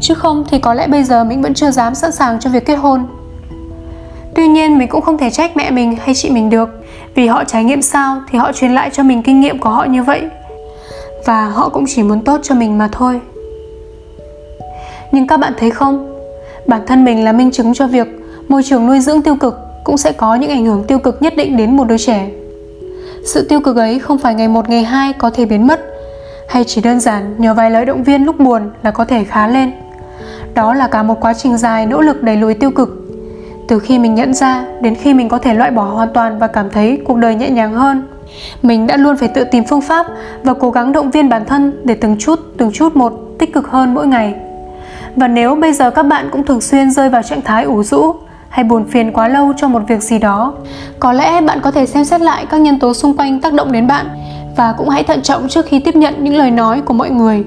Chứ 0.00 0.14
không 0.14 0.44
thì 0.48 0.58
có 0.58 0.74
lẽ 0.74 0.86
bây 0.86 1.04
giờ 1.04 1.24
mình 1.24 1.42
vẫn 1.42 1.54
chưa 1.54 1.70
dám 1.70 1.94
sẵn 1.94 2.12
sàng 2.12 2.40
cho 2.40 2.50
việc 2.50 2.66
kết 2.66 2.76
hôn. 2.76 3.06
Tuy 4.34 4.48
nhiên 4.48 4.78
mình 4.78 4.88
cũng 4.88 5.00
không 5.00 5.18
thể 5.18 5.30
trách 5.30 5.56
mẹ 5.56 5.70
mình 5.70 5.96
hay 6.04 6.14
chị 6.14 6.30
mình 6.30 6.50
được 6.50 6.68
Vì 7.14 7.26
họ 7.26 7.44
trải 7.44 7.64
nghiệm 7.64 7.82
sao 7.82 8.20
thì 8.30 8.38
họ 8.38 8.52
truyền 8.52 8.74
lại 8.74 8.90
cho 8.92 9.02
mình 9.02 9.22
kinh 9.22 9.40
nghiệm 9.40 9.58
của 9.58 9.68
họ 9.68 9.84
như 9.84 10.02
vậy 10.02 10.28
Và 11.26 11.46
họ 11.46 11.68
cũng 11.68 11.84
chỉ 11.88 12.02
muốn 12.02 12.20
tốt 12.24 12.40
cho 12.42 12.54
mình 12.54 12.78
mà 12.78 12.88
thôi 12.92 13.20
nhưng 15.12 15.26
các 15.26 15.36
bạn 15.36 15.52
thấy 15.58 15.70
không 15.70 16.18
Bản 16.66 16.80
thân 16.86 17.04
mình 17.04 17.24
là 17.24 17.32
minh 17.32 17.50
chứng 17.50 17.74
cho 17.74 17.86
việc 17.86 18.08
Môi 18.48 18.62
trường 18.62 18.86
nuôi 18.86 19.00
dưỡng 19.00 19.22
tiêu 19.22 19.36
cực 19.36 19.58
cũng 19.84 19.96
sẽ 19.96 20.12
có 20.12 20.34
những 20.34 20.50
ảnh 20.50 20.66
hưởng 20.66 20.84
tiêu 20.84 20.98
cực 20.98 21.22
nhất 21.22 21.36
định 21.36 21.56
đến 21.56 21.76
một 21.76 21.84
đứa 21.88 21.98
trẻ. 21.98 22.30
Sự 23.24 23.46
tiêu 23.48 23.60
cực 23.60 23.76
ấy 23.76 23.98
không 23.98 24.18
phải 24.18 24.34
ngày 24.34 24.48
một 24.48 24.68
ngày 24.68 24.84
hai 24.84 25.12
có 25.12 25.30
thể 25.30 25.44
biến 25.44 25.66
mất, 25.66 25.80
hay 26.48 26.64
chỉ 26.64 26.80
đơn 26.80 27.00
giản 27.00 27.34
nhờ 27.38 27.54
vài 27.54 27.70
lời 27.70 27.84
động 27.84 28.04
viên 28.04 28.24
lúc 28.24 28.40
buồn 28.40 28.70
là 28.82 28.90
có 28.90 29.04
thể 29.04 29.24
khá 29.24 29.48
lên. 29.48 29.72
Đó 30.54 30.74
là 30.74 30.88
cả 30.88 31.02
một 31.02 31.20
quá 31.20 31.34
trình 31.34 31.56
dài 31.56 31.86
nỗ 31.86 32.00
lực 32.00 32.22
đẩy 32.22 32.36
lùi 32.36 32.54
tiêu 32.54 32.70
cực. 32.70 33.08
Từ 33.68 33.78
khi 33.78 33.98
mình 33.98 34.14
nhận 34.14 34.34
ra 34.34 34.64
đến 34.80 34.94
khi 34.94 35.14
mình 35.14 35.28
có 35.28 35.38
thể 35.38 35.54
loại 35.54 35.70
bỏ 35.70 35.84
hoàn 35.84 36.12
toàn 36.12 36.38
và 36.38 36.46
cảm 36.46 36.70
thấy 36.70 37.00
cuộc 37.04 37.16
đời 37.16 37.34
nhẹ 37.34 37.50
nhàng 37.50 37.72
hơn. 37.72 38.02
Mình 38.62 38.86
đã 38.86 38.96
luôn 38.96 39.16
phải 39.16 39.28
tự 39.28 39.44
tìm 39.44 39.64
phương 39.64 39.80
pháp 39.80 40.06
và 40.42 40.54
cố 40.54 40.70
gắng 40.70 40.92
động 40.92 41.10
viên 41.10 41.28
bản 41.28 41.44
thân 41.44 41.80
để 41.84 41.94
từng 41.94 42.16
chút, 42.18 42.40
từng 42.56 42.72
chút 42.72 42.96
một 42.96 43.12
tích 43.38 43.54
cực 43.54 43.68
hơn 43.68 43.94
mỗi 43.94 44.06
ngày. 44.06 44.34
Và 45.16 45.28
nếu 45.28 45.54
bây 45.54 45.72
giờ 45.72 45.90
các 45.90 46.02
bạn 46.02 46.28
cũng 46.32 46.46
thường 46.46 46.60
xuyên 46.60 46.90
rơi 46.90 47.08
vào 47.08 47.22
trạng 47.22 47.42
thái 47.42 47.64
ủ 47.64 47.82
rũ, 47.82 48.14
hay 48.48 48.64
buồn 48.64 48.84
phiền 48.88 49.12
quá 49.12 49.28
lâu 49.28 49.52
cho 49.56 49.68
một 49.68 49.82
việc 49.88 50.02
gì 50.02 50.18
đó 50.18 50.54
có 51.00 51.12
lẽ 51.12 51.40
bạn 51.40 51.60
có 51.62 51.70
thể 51.70 51.86
xem 51.86 52.04
xét 52.04 52.20
lại 52.20 52.46
các 52.46 52.60
nhân 52.60 52.78
tố 52.78 52.94
xung 52.94 53.16
quanh 53.16 53.40
tác 53.40 53.52
động 53.52 53.72
đến 53.72 53.86
bạn 53.86 54.06
và 54.56 54.74
cũng 54.78 54.88
hãy 54.88 55.04
thận 55.04 55.22
trọng 55.22 55.48
trước 55.48 55.66
khi 55.66 55.78
tiếp 55.78 55.96
nhận 55.96 56.24
những 56.24 56.36
lời 56.36 56.50
nói 56.50 56.80
của 56.80 56.94
mọi 56.94 57.10
người. 57.10 57.44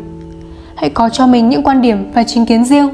Hãy 0.76 0.90
có 0.90 1.10
cho 1.10 1.28
mình 1.28 1.50
những 1.50 1.64
quan 1.64 1.82
điểm 1.82 2.12
và 2.14 2.24
chính 2.24 2.46
kiến 2.46 2.66
riêng. 2.66 2.90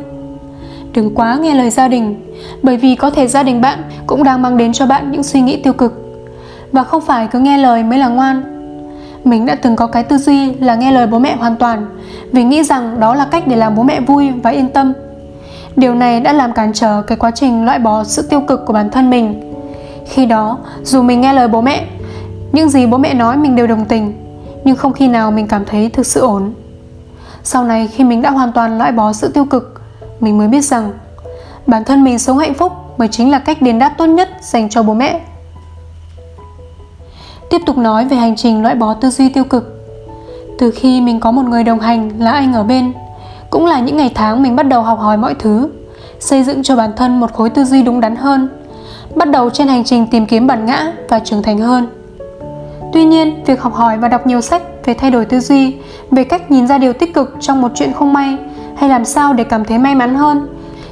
Đừng 0.94 1.16
quá 1.16 1.38
nghe 1.42 1.54
lời 1.54 1.70
gia 1.70 1.88
đình 1.88 2.36
bởi 2.64 2.78
vì 2.78 2.96
có 2.96 3.10
thể 3.10 3.28
gia 3.28 3.44
đình 3.44 3.62
bạn 3.62 3.80
cũng 4.08 4.24
đang 4.24 4.42
mang 4.42 4.58
đến 4.58 4.74
cho 4.74 4.86
bạn 4.86 5.12
những 5.12 5.24
suy 5.24 5.42
nghĩ 5.42 5.62
tiêu 5.64 5.74
cực. 5.74 5.94
Và 6.72 6.84
không 6.84 7.02
phải 7.02 7.28
cứ 7.32 7.40
nghe 7.40 7.58
lời 7.58 7.84
mới 7.84 8.00
là 8.00 8.08
ngoan 8.08 8.51
mình 9.24 9.46
đã 9.46 9.56
từng 9.56 9.76
có 9.76 9.88
cái 9.88 10.04
tư 10.04 10.18
duy 10.18 10.54
là 10.54 10.76
nghe 10.76 10.92
lời 10.92 11.08
bố 11.08 11.20
mẹ 11.20 11.36
hoàn 11.36 11.56
toàn 11.56 11.86
vì 12.32 12.44
nghĩ 12.44 12.64
rằng 12.64 13.00
đó 13.00 13.16
là 13.16 13.26
cách 13.26 13.48
để 13.48 13.56
làm 13.56 13.76
bố 13.76 13.84
mẹ 13.84 14.00
vui 14.00 14.32
và 14.44 14.50
yên 14.50 14.70
tâm 14.70 14.94
Điều 15.76 15.96
này 15.96 16.20
đã 16.20 16.34
làm 16.34 16.54
cản 16.54 16.74
trở 16.74 17.02
cái 17.02 17.18
quá 17.18 17.32
trình 17.32 17.66
loại 17.66 17.80
bỏ 17.80 18.04
sự 18.04 18.22
tiêu 18.22 18.42
cực 18.42 18.66
của 18.66 18.74
bản 18.74 18.90
thân 18.90 19.10
mình. 19.10 19.54
Khi 20.06 20.26
đó, 20.26 20.58
dù 20.84 21.02
mình 21.02 21.22
nghe 21.22 21.34
lời 21.34 21.48
bố 21.48 21.62
mẹ, 21.62 21.86
những 22.52 22.70
gì 22.70 22.86
bố 22.86 22.98
mẹ 22.98 23.14
nói 23.14 23.38
mình 23.38 23.56
đều 23.56 23.68
đồng 23.68 23.86
tình, 23.86 24.14
nhưng 24.64 24.76
không 24.76 24.94
khi 24.94 25.08
nào 25.08 25.32
mình 25.32 25.48
cảm 25.48 25.66
thấy 25.66 25.90
thực 25.90 26.06
sự 26.06 26.22
ổn. 26.22 26.54
Sau 27.44 27.64
này 27.64 27.88
khi 27.88 28.04
mình 28.04 28.22
đã 28.22 28.32
hoàn 28.32 28.52
toàn 28.52 28.78
loại 28.78 28.92
bỏ 28.92 29.14
sự 29.14 29.28
tiêu 29.28 29.46
cực, 29.46 29.82
mình 30.20 30.38
mới 30.38 30.48
biết 30.48 30.62
rằng 30.62 30.92
bản 31.68 31.84
thân 31.84 32.04
mình 32.04 32.20
sống 32.20 32.38
hạnh 32.38 32.54
phúc 32.54 32.72
mới 32.98 33.08
chính 33.08 33.32
là 33.32 33.40
cách 33.40 33.62
đền 33.62 33.80
đáp 33.80 33.94
tốt 33.98 34.06
nhất 34.06 34.30
dành 34.42 34.70
cho 34.70 34.84
bố 34.84 34.94
mẹ. 34.94 35.20
Tiếp 37.52 37.62
tục 37.66 37.78
nói 37.78 38.06
về 38.06 38.18
hành 38.18 38.36
trình 38.36 38.62
loại 38.62 38.76
bỏ 38.76 38.94
tư 38.94 39.10
duy 39.10 39.30
tiêu 39.30 39.44
cực. 39.44 39.86
Từ 40.60 40.72
khi 40.72 41.02
mình 41.02 41.20
có 41.20 41.32
một 41.32 41.46
người 41.46 41.64
đồng 41.64 41.80
hành 41.80 42.12
là 42.20 42.32
anh 42.32 42.54
ở 42.54 42.64
bên, 42.64 42.94
cũng 43.50 43.66
là 43.66 43.80
những 43.80 43.98
ngày 43.98 44.12
tháng 44.16 44.44
mình 44.44 44.56
bắt 44.56 44.64
đầu 44.64 44.82
học 44.82 45.00
hỏi 45.00 45.18
mọi 45.18 45.34
thứ 45.34 45.70
xây 46.20 46.44
dựng 46.44 46.64
cho 46.64 46.76
bản 46.76 46.92
thân 46.98 47.20
một 47.20 47.34
khối 47.34 47.50
tư 47.50 47.64
duy 47.64 47.84
đúng 47.84 48.02
đắn 48.02 48.16
hơn 48.16 48.50
bắt 49.16 49.30
đầu 49.30 49.50
trên 49.50 49.68
hành 49.68 49.84
trình 49.84 50.08
tìm 50.12 50.26
kiếm 50.26 50.48
bản 50.48 50.66
ngã 50.66 50.92
và 51.10 51.20
trưởng 51.20 51.44
thành 51.44 51.58
hơn. 51.58 51.88
Tuy 52.94 53.04
nhiên 53.04 53.44
việc 53.46 53.62
học 53.62 53.74
hỏi 53.74 53.98
và 53.98 54.08
đọc 54.08 54.28
nhiều 54.28 54.42
sách 54.42 54.62
về 54.86 54.94
thay 54.94 55.12
đổi 55.12 55.26
tư 55.26 55.40
duy 55.40 55.76
về 56.12 56.24
cách 56.24 56.52
nhìn 56.52 56.68
ra 56.68 56.78
điều 56.78 56.94
tích 56.94 57.14
cực 57.14 57.36
trong 57.40 57.62
một 57.62 57.72
chuyện 57.76 57.94
không 57.94 58.14
may 58.14 58.38
hay 58.76 58.90
làm 58.90 59.06
sao 59.06 59.34
để 59.34 59.44
cảm 59.44 59.66
thấy 59.66 59.78
may 59.78 59.96
mắn 59.96 60.16
hơn 60.16 60.48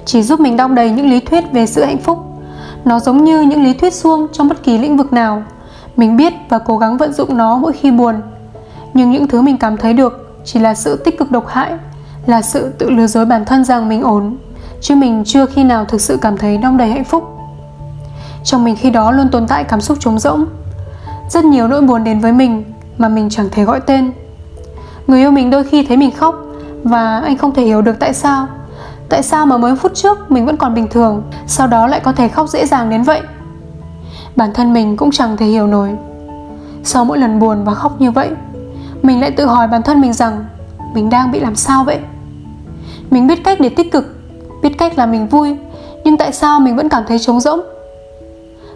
chỉ 0.05 0.23
giúp 0.23 0.39
mình 0.39 0.57
đong 0.57 0.75
đầy 0.75 0.91
những 0.91 1.09
lý 1.09 1.19
thuyết 1.19 1.43
về 1.51 1.65
sự 1.65 1.83
hạnh 1.83 1.97
phúc. 1.97 2.19
Nó 2.85 2.99
giống 2.99 3.23
như 3.23 3.41
những 3.41 3.63
lý 3.63 3.73
thuyết 3.73 3.93
suông 3.93 4.27
trong 4.31 4.49
bất 4.49 4.63
kỳ 4.63 4.77
lĩnh 4.77 4.97
vực 4.97 5.13
nào. 5.13 5.43
Mình 5.99 6.17
biết 6.17 6.33
và 6.49 6.59
cố 6.59 6.77
gắng 6.77 6.97
vận 6.97 7.13
dụng 7.13 7.37
nó 7.37 7.57
mỗi 7.57 7.73
khi 7.73 7.91
buồn. 7.91 8.15
Nhưng 8.93 9.11
những 9.11 9.27
thứ 9.27 9.41
mình 9.41 9.57
cảm 9.57 9.77
thấy 9.77 9.93
được 9.93 10.41
chỉ 10.45 10.59
là 10.59 10.73
sự 10.75 10.95
tích 10.95 11.19
cực 11.19 11.31
độc 11.31 11.47
hại, 11.47 11.71
Là 12.25 12.41
sự 12.41 12.69
tự 12.77 12.89
lừa 12.89 13.07
dối 13.07 13.25
bản 13.25 13.45
thân 13.45 13.63
rằng 13.63 13.89
mình 13.89 14.01
ổn, 14.01 14.37
Chứ 14.81 14.95
mình 14.95 15.23
chưa 15.25 15.45
khi 15.45 15.63
nào 15.63 15.85
thực 15.85 16.01
sự 16.01 16.17
cảm 16.21 16.37
thấy 16.37 16.57
đong 16.57 16.77
đầy 16.77 16.89
hạnh 16.89 17.03
phúc. 17.03 17.23
Trong 18.43 18.63
mình 18.63 18.75
khi 18.75 18.89
đó 18.89 19.11
luôn 19.11 19.29
tồn 19.31 19.47
tại 19.47 19.63
cảm 19.63 19.81
xúc 19.81 19.97
trống 19.99 20.19
rỗng. 20.19 20.45
Rất 21.29 21.43
nhiều 21.43 21.67
nỗi 21.67 21.81
buồn 21.81 22.03
đến 22.03 22.19
với 22.19 22.31
mình 22.31 22.63
mà 22.97 23.09
mình 23.09 23.29
chẳng 23.29 23.49
thể 23.51 23.63
gọi 23.63 23.79
tên. 23.79 24.11
Người 25.07 25.19
yêu 25.19 25.31
mình 25.31 25.49
đôi 25.49 25.63
khi 25.63 25.85
thấy 25.85 25.97
mình 25.97 26.11
khóc 26.11 26.35
Và 26.83 27.19
anh 27.19 27.37
không 27.37 27.53
thể 27.53 27.63
hiểu 27.63 27.81
được 27.81 27.99
tại 27.99 28.13
sao. 28.13 28.47
Tại 29.09 29.23
sao 29.23 29.45
mà 29.45 29.57
mới 29.57 29.75
phút 29.75 29.95
trước 29.95 30.31
mình 30.31 30.45
vẫn 30.45 30.57
còn 30.57 30.73
bình 30.73 30.87
thường, 30.87 31.23
Sau 31.47 31.67
đó 31.67 31.87
lại 31.87 31.99
có 31.99 32.11
thể 32.11 32.27
khóc 32.27 32.49
dễ 32.49 32.65
dàng 32.65 32.89
đến 32.89 33.03
vậy? 33.03 33.21
Bản 34.39 34.53
thân 34.53 34.73
mình 34.73 34.97
cũng 34.97 35.11
chẳng 35.11 35.37
thể 35.37 35.45
hiểu 35.45 35.67
nổi. 35.67 35.89
Sau 36.83 37.05
mỗi 37.05 37.17
lần 37.17 37.39
buồn 37.39 37.63
và 37.63 37.73
khóc 37.73 38.01
như 38.01 38.11
vậy, 38.11 38.29
Mình 39.01 39.21
lại 39.21 39.31
tự 39.31 39.45
hỏi 39.45 39.67
bản 39.67 39.81
thân 39.81 40.01
mình 40.01 40.13
rằng, 40.13 40.45
Mình 40.93 41.09
đang 41.09 41.31
bị 41.31 41.39
làm 41.39 41.55
sao 41.55 41.83
vậy? 41.83 41.99
Mình 43.11 43.27
biết 43.27 43.43
cách 43.43 43.59
để 43.59 43.69
tích 43.69 43.91
cực, 43.91 44.05
Biết 44.61 44.69
cách 44.77 44.97
làm 44.97 45.11
mình 45.11 45.27
vui, 45.27 45.55
Nhưng 46.03 46.17
tại 46.17 46.31
sao 46.33 46.59
mình 46.59 46.75
vẫn 46.75 46.89
cảm 46.89 47.03
thấy 47.07 47.19
trống 47.19 47.39
rỗng? 47.39 47.59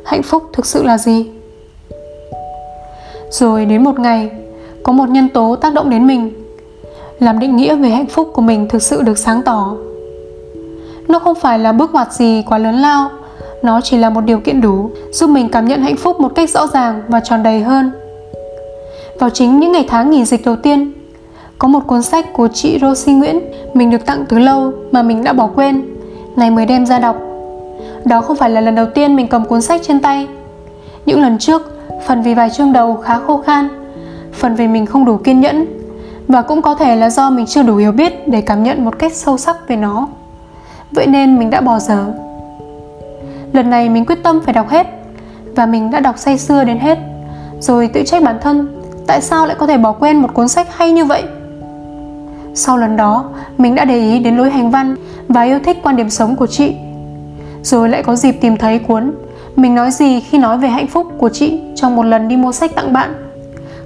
Hạnh 0.06 0.24
phúc 0.24 0.44
thực 0.54 0.66
sự 0.66 0.84
là 0.84 0.98
gì? 0.98 1.32
Rồi 3.32 3.66
đến 3.66 3.84
một 3.84 4.00
ngày, 4.00 4.32
Có 4.84 4.94
một 4.94 5.10
nhân 5.10 5.30
tố 5.30 5.56
tác 5.56 5.74
động 5.74 5.90
đến 5.90 6.08
mình, 6.08 6.34
Làm 7.20 7.40
định 7.40 7.56
nghĩa 7.56 7.76
về 7.76 7.90
hạnh 7.90 8.08
phúc 8.08 8.30
của 8.34 8.42
mình 8.42 8.68
thực 8.70 8.82
sự 8.84 9.02
được 9.02 9.18
sáng 9.18 9.42
tỏ. 9.42 9.76
Nó 11.08 11.20
không 11.20 11.36
phải 11.36 11.60
là 11.60 11.72
bước 11.72 11.94
ngoặt 11.94 12.14
gì 12.14 12.44
quá 12.48 12.58
lớn 12.58 12.76
lao 12.76 13.10
nó 13.64 13.82
chỉ 13.82 13.98
là 13.98 14.10
một 14.10 14.22
điều 14.22 14.40
kiện 14.40 14.62
đủ, 14.62 14.90
Giúp 15.12 15.30
mình 15.30 15.50
cảm 15.50 15.68
nhận 15.68 15.82
hạnh 15.82 15.96
phúc 15.96 16.20
một 16.20 16.36
cách 16.36 16.50
rõ 16.50 16.68
ràng 16.68 17.02
và 17.08 17.20
tròn 17.20 17.44
đầy 17.44 17.62
hơn. 17.62 17.92
Vào 19.20 19.30
chính 19.30 19.60
những 19.60 19.72
ngày 19.72 19.86
tháng 19.90 20.10
nghỉ 20.10 20.26
dịch 20.26 20.46
đầu 20.46 20.56
tiên, 20.56 20.94
Có 21.60 21.68
một 21.68 21.80
cuốn 21.88 22.02
sách 22.02 22.34
của 22.34 22.48
chị 22.48 22.80
Rosie 22.82 23.16
Nguyễn, 23.16 23.40
Mình 23.74 23.92
được 23.92 24.06
tặng 24.06 24.26
từ 24.30 24.40
lâu 24.40 24.72
mà 24.92 25.04
mình 25.04 25.24
đã 25.24 25.34
bỏ 25.34 25.48
quên 25.56 25.82
Này 26.36 26.52
mới 26.52 26.66
đem 26.66 26.86
ra 26.86 27.00
đọc. 27.00 27.16
Đó 28.06 28.22
không 28.22 28.36
phải 28.36 28.50
là 28.50 28.62
lần 28.62 28.76
đầu 28.76 28.86
tiên 28.86 29.16
mình 29.16 29.28
cầm 29.28 29.46
cuốn 29.46 29.62
sách 29.62 29.82
trên 29.84 30.00
tay. 30.00 30.28
Những 31.06 31.22
lần 31.22 31.38
trước, 31.38 31.62
Phần 32.08 32.22
vì 32.22 32.34
vài 32.34 32.50
chương 32.50 32.74
đầu 32.74 32.96
khá 32.96 33.20
khô 33.20 33.42
khan, 33.46 33.68
Phần 34.34 34.56
vì 34.56 34.68
mình 34.68 34.86
không 34.86 35.06
đủ 35.06 35.18
kiên 35.18 35.40
nhẫn, 35.40 35.66
Và 36.28 36.42
cũng 36.42 36.62
có 36.62 36.76
thể 36.76 36.96
là 36.96 37.10
do 37.10 37.30
mình 37.30 37.46
chưa 37.46 37.64
đủ 37.64 37.76
hiểu 37.76 37.92
biết 37.92 38.28
Để 38.28 38.42
cảm 38.42 38.64
nhận 38.64 38.86
một 38.86 39.00
cách 39.00 39.14
sâu 39.14 39.38
sắc 39.38 39.68
về 39.68 39.76
nó. 39.76 40.08
Vậy 40.92 41.08
nên 41.08 41.40
mình 41.40 41.50
đã 41.50 41.62
bỏ 41.62 41.80
dở. 41.80 42.06
Lần 43.54 43.70
này 43.70 43.90
mình 43.90 44.06
quyết 44.06 44.24
tâm 44.24 44.42
phải 44.46 44.54
đọc 44.54 44.70
hết. 44.70 44.88
Và 45.56 45.66
mình 45.66 45.92
đã 45.92 46.00
đọc 46.00 46.18
say 46.18 46.38
sưa 46.38 46.64
đến 46.64 46.80
hết. 46.80 46.98
Rồi 47.60 47.88
tự 47.88 48.04
trách 48.06 48.24
bản 48.24 48.38
thân, 48.42 48.80
Tại 49.08 49.22
sao 49.22 49.48
lại 49.48 49.56
có 49.60 49.68
thể 49.68 49.78
bỏ 49.78 49.92
quên 49.92 50.18
một 50.18 50.34
cuốn 50.34 50.48
sách 50.48 50.68
hay 50.78 50.92
như 50.92 51.06
vậy? 51.06 51.24
Sau 52.54 52.78
lần 52.78 52.98
đó, 52.98 53.30
Mình 53.58 53.76
đã 53.76 53.86
để 53.86 54.00
ý 54.00 54.20
đến 54.20 54.38
lối 54.38 54.50
hành 54.50 54.72
văn 54.72 54.96
Và 55.28 55.42
yêu 55.42 55.60
thích 55.66 55.78
quan 55.84 55.96
điểm 55.96 56.10
sống 56.10 56.36
của 56.36 56.48
chị. 56.48 56.76
Rồi 57.64 57.90
lại 57.90 58.04
có 58.04 58.16
dịp 58.16 58.32
tìm 58.32 58.58
thấy 58.58 58.80
cuốn 58.80 59.12
Mình 59.56 59.76
nói 59.76 59.92
gì 59.92 60.20
khi 60.20 60.38
nói 60.38 60.58
về 60.58 60.68
hạnh 60.68 60.88
phúc 60.88 61.08
của 61.18 61.30
chị 61.30 61.62
Trong 61.76 61.96
một 61.96 62.04
lần 62.04 62.28
đi 62.28 62.38
mua 62.38 62.52
sách 62.52 62.76
tặng 62.76 62.94
bạn. 62.94 63.14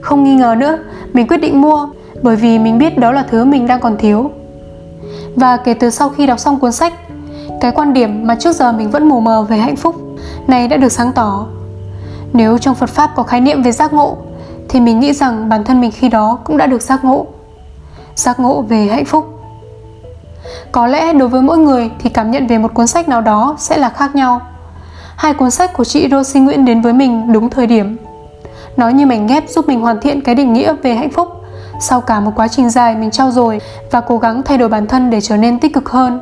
Không 0.01 0.23
nghi 0.23 0.35
ngờ 0.35 0.55
nữa, 0.57 0.77
Mình 1.13 1.27
quyết 1.27 1.37
định 1.37 1.61
mua 1.61 1.89
Bởi 2.21 2.35
vì 2.35 2.59
mình 2.59 2.77
biết 2.77 2.97
đó 2.97 3.11
là 3.11 3.23
thứ 3.23 3.45
mình 3.45 3.67
đang 3.67 3.79
còn 3.79 3.97
thiếu. 3.97 4.31
Và 5.35 5.57
kể 5.57 5.73
từ 5.73 5.89
sau 5.89 6.09
khi 6.09 6.25
đọc 6.25 6.39
xong 6.39 6.59
cuốn 6.59 6.71
sách 6.71 6.93
cái 7.61 7.71
quan 7.71 7.93
điểm 7.93 8.27
mà 8.27 8.35
trước 8.35 8.55
giờ 8.55 8.71
mình 8.71 8.91
vẫn 8.91 9.09
mù 9.09 9.19
mờ 9.19 9.43
về 9.43 9.57
hạnh 9.57 9.75
phúc 9.75 9.95
Này 10.47 10.67
đã 10.67 10.77
được 10.77 10.91
sáng 10.91 11.11
tỏ. 11.11 11.45
Nếu 12.33 12.57
trong 12.57 12.75
Phật 12.75 12.89
Pháp 12.89 13.11
có 13.15 13.23
khái 13.23 13.41
niệm 13.41 13.61
về 13.61 13.71
giác 13.71 13.93
ngộ, 13.93 14.17
Thì 14.69 14.79
mình 14.79 14.99
nghĩ 14.99 15.13
rằng 15.13 15.49
bản 15.49 15.63
thân 15.63 15.81
mình 15.81 15.91
khi 15.91 16.09
đó 16.09 16.39
cũng 16.43 16.57
đã 16.57 16.65
được 16.65 16.81
giác 16.81 17.05
ngộ. 17.05 17.25
Giác 18.15 18.39
ngộ 18.39 18.61
về 18.61 18.87
hạnh 18.87 19.05
phúc. 19.05 19.39
Có 20.71 20.87
lẽ 20.87 21.13
đối 21.13 21.29
với 21.29 21.41
mỗi 21.41 21.57
người 21.57 21.91
thì 21.99 22.09
cảm 22.09 22.31
nhận 22.31 22.47
về 22.47 22.57
một 22.57 22.73
cuốn 22.73 22.87
sách 22.87 23.09
nào 23.09 23.21
đó 23.21 23.55
sẽ 23.59 23.77
là 23.77 23.89
khác 23.89 24.15
nhau. 24.15 24.41
Hai 25.15 25.33
cuốn 25.33 25.51
sách 25.51 25.73
của 25.73 25.83
chị 25.83 26.07
Rosie 26.11 26.41
Nguyễn 26.41 26.65
đến 26.65 26.81
với 26.81 26.93
mình 26.93 27.31
đúng 27.33 27.49
thời 27.49 27.67
điểm. 27.67 27.97
Nó 28.77 28.89
như 28.89 29.05
mảnh 29.05 29.27
ghép 29.27 29.49
giúp 29.49 29.67
mình 29.67 29.81
hoàn 29.81 29.99
thiện 29.99 30.21
cái 30.21 30.35
định 30.35 30.53
nghĩa 30.53 30.73
về 30.73 30.95
hạnh 30.95 31.09
phúc 31.09 31.37
sau 31.79 32.01
cả 32.01 32.19
một 32.19 32.31
quá 32.35 32.47
trình 32.47 32.69
dài 32.69 32.95
mình 32.95 33.11
trau 33.11 33.31
dồi 33.31 33.61
và 33.91 34.01
cố 34.01 34.17
gắng 34.17 34.43
thay 34.43 34.57
đổi 34.57 34.69
bản 34.69 34.87
thân 34.87 35.09
để 35.09 35.21
trở 35.21 35.37
nên 35.37 35.59
tích 35.59 35.73
cực 35.73 35.89
hơn. 35.89 36.21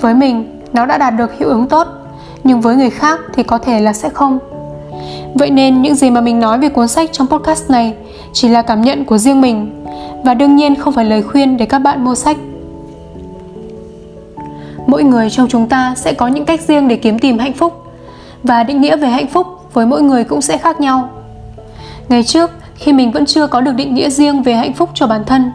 Với 0.00 0.14
mình, 0.14 0.60
nó 0.72 0.86
đã 0.86 0.98
đạt 0.98 1.14
được 1.16 1.38
hiệu 1.38 1.48
ứng 1.48 1.68
tốt, 1.68 1.86
nhưng 2.44 2.60
với 2.60 2.76
người 2.76 2.90
khác 2.90 3.20
thì 3.34 3.42
có 3.42 3.58
thể 3.58 3.80
là 3.80 3.92
sẽ 3.92 4.08
không. 4.08 4.38
Vậy 5.34 5.50
nên 5.50 5.82
những 5.82 5.94
gì 5.94 6.10
mà 6.10 6.20
mình 6.20 6.40
nói 6.40 6.58
về 6.58 6.68
cuốn 6.68 6.88
sách 6.88 7.12
trong 7.12 7.26
podcast 7.26 7.70
này 7.70 7.94
chỉ 8.32 8.48
là 8.48 8.62
cảm 8.62 8.82
nhận 8.82 9.04
của 9.04 9.18
riêng 9.18 9.40
mình 9.40 9.84
và 10.24 10.34
đương 10.34 10.56
nhiên 10.56 10.74
không 10.74 10.94
phải 10.94 11.04
lời 11.04 11.22
khuyên 11.22 11.56
để 11.56 11.66
các 11.66 11.78
bạn 11.78 12.04
mua 12.04 12.14
sách. 12.14 12.36
Mỗi 14.86 15.02
người 15.02 15.30
trong 15.30 15.48
chúng 15.48 15.68
ta 15.68 15.94
sẽ 15.96 16.12
có 16.12 16.26
những 16.26 16.44
cách 16.44 16.60
riêng 16.60 16.88
để 16.88 16.96
kiếm 16.96 17.18
tìm 17.18 17.38
hạnh 17.38 17.52
phúc 17.52 17.82
và 18.42 18.62
định 18.62 18.80
nghĩa 18.80 18.96
về 18.96 19.08
hạnh 19.08 19.26
phúc 19.26 19.46
với 19.72 19.86
mỗi 19.86 20.02
người 20.02 20.24
cũng 20.24 20.42
sẽ 20.42 20.58
khác 20.58 20.80
nhau. 20.80 21.08
Ngày 22.08 22.22
trước, 22.22 22.50
khi 22.74 22.92
mình 22.92 23.12
vẫn 23.12 23.26
chưa 23.26 23.46
có 23.46 23.60
được 23.60 23.72
định 23.72 23.94
nghĩa 23.94 24.10
riêng 24.10 24.42
về 24.42 24.54
hạnh 24.54 24.72
phúc 24.72 24.90
cho 24.94 25.06
bản 25.06 25.24
thân 25.24 25.50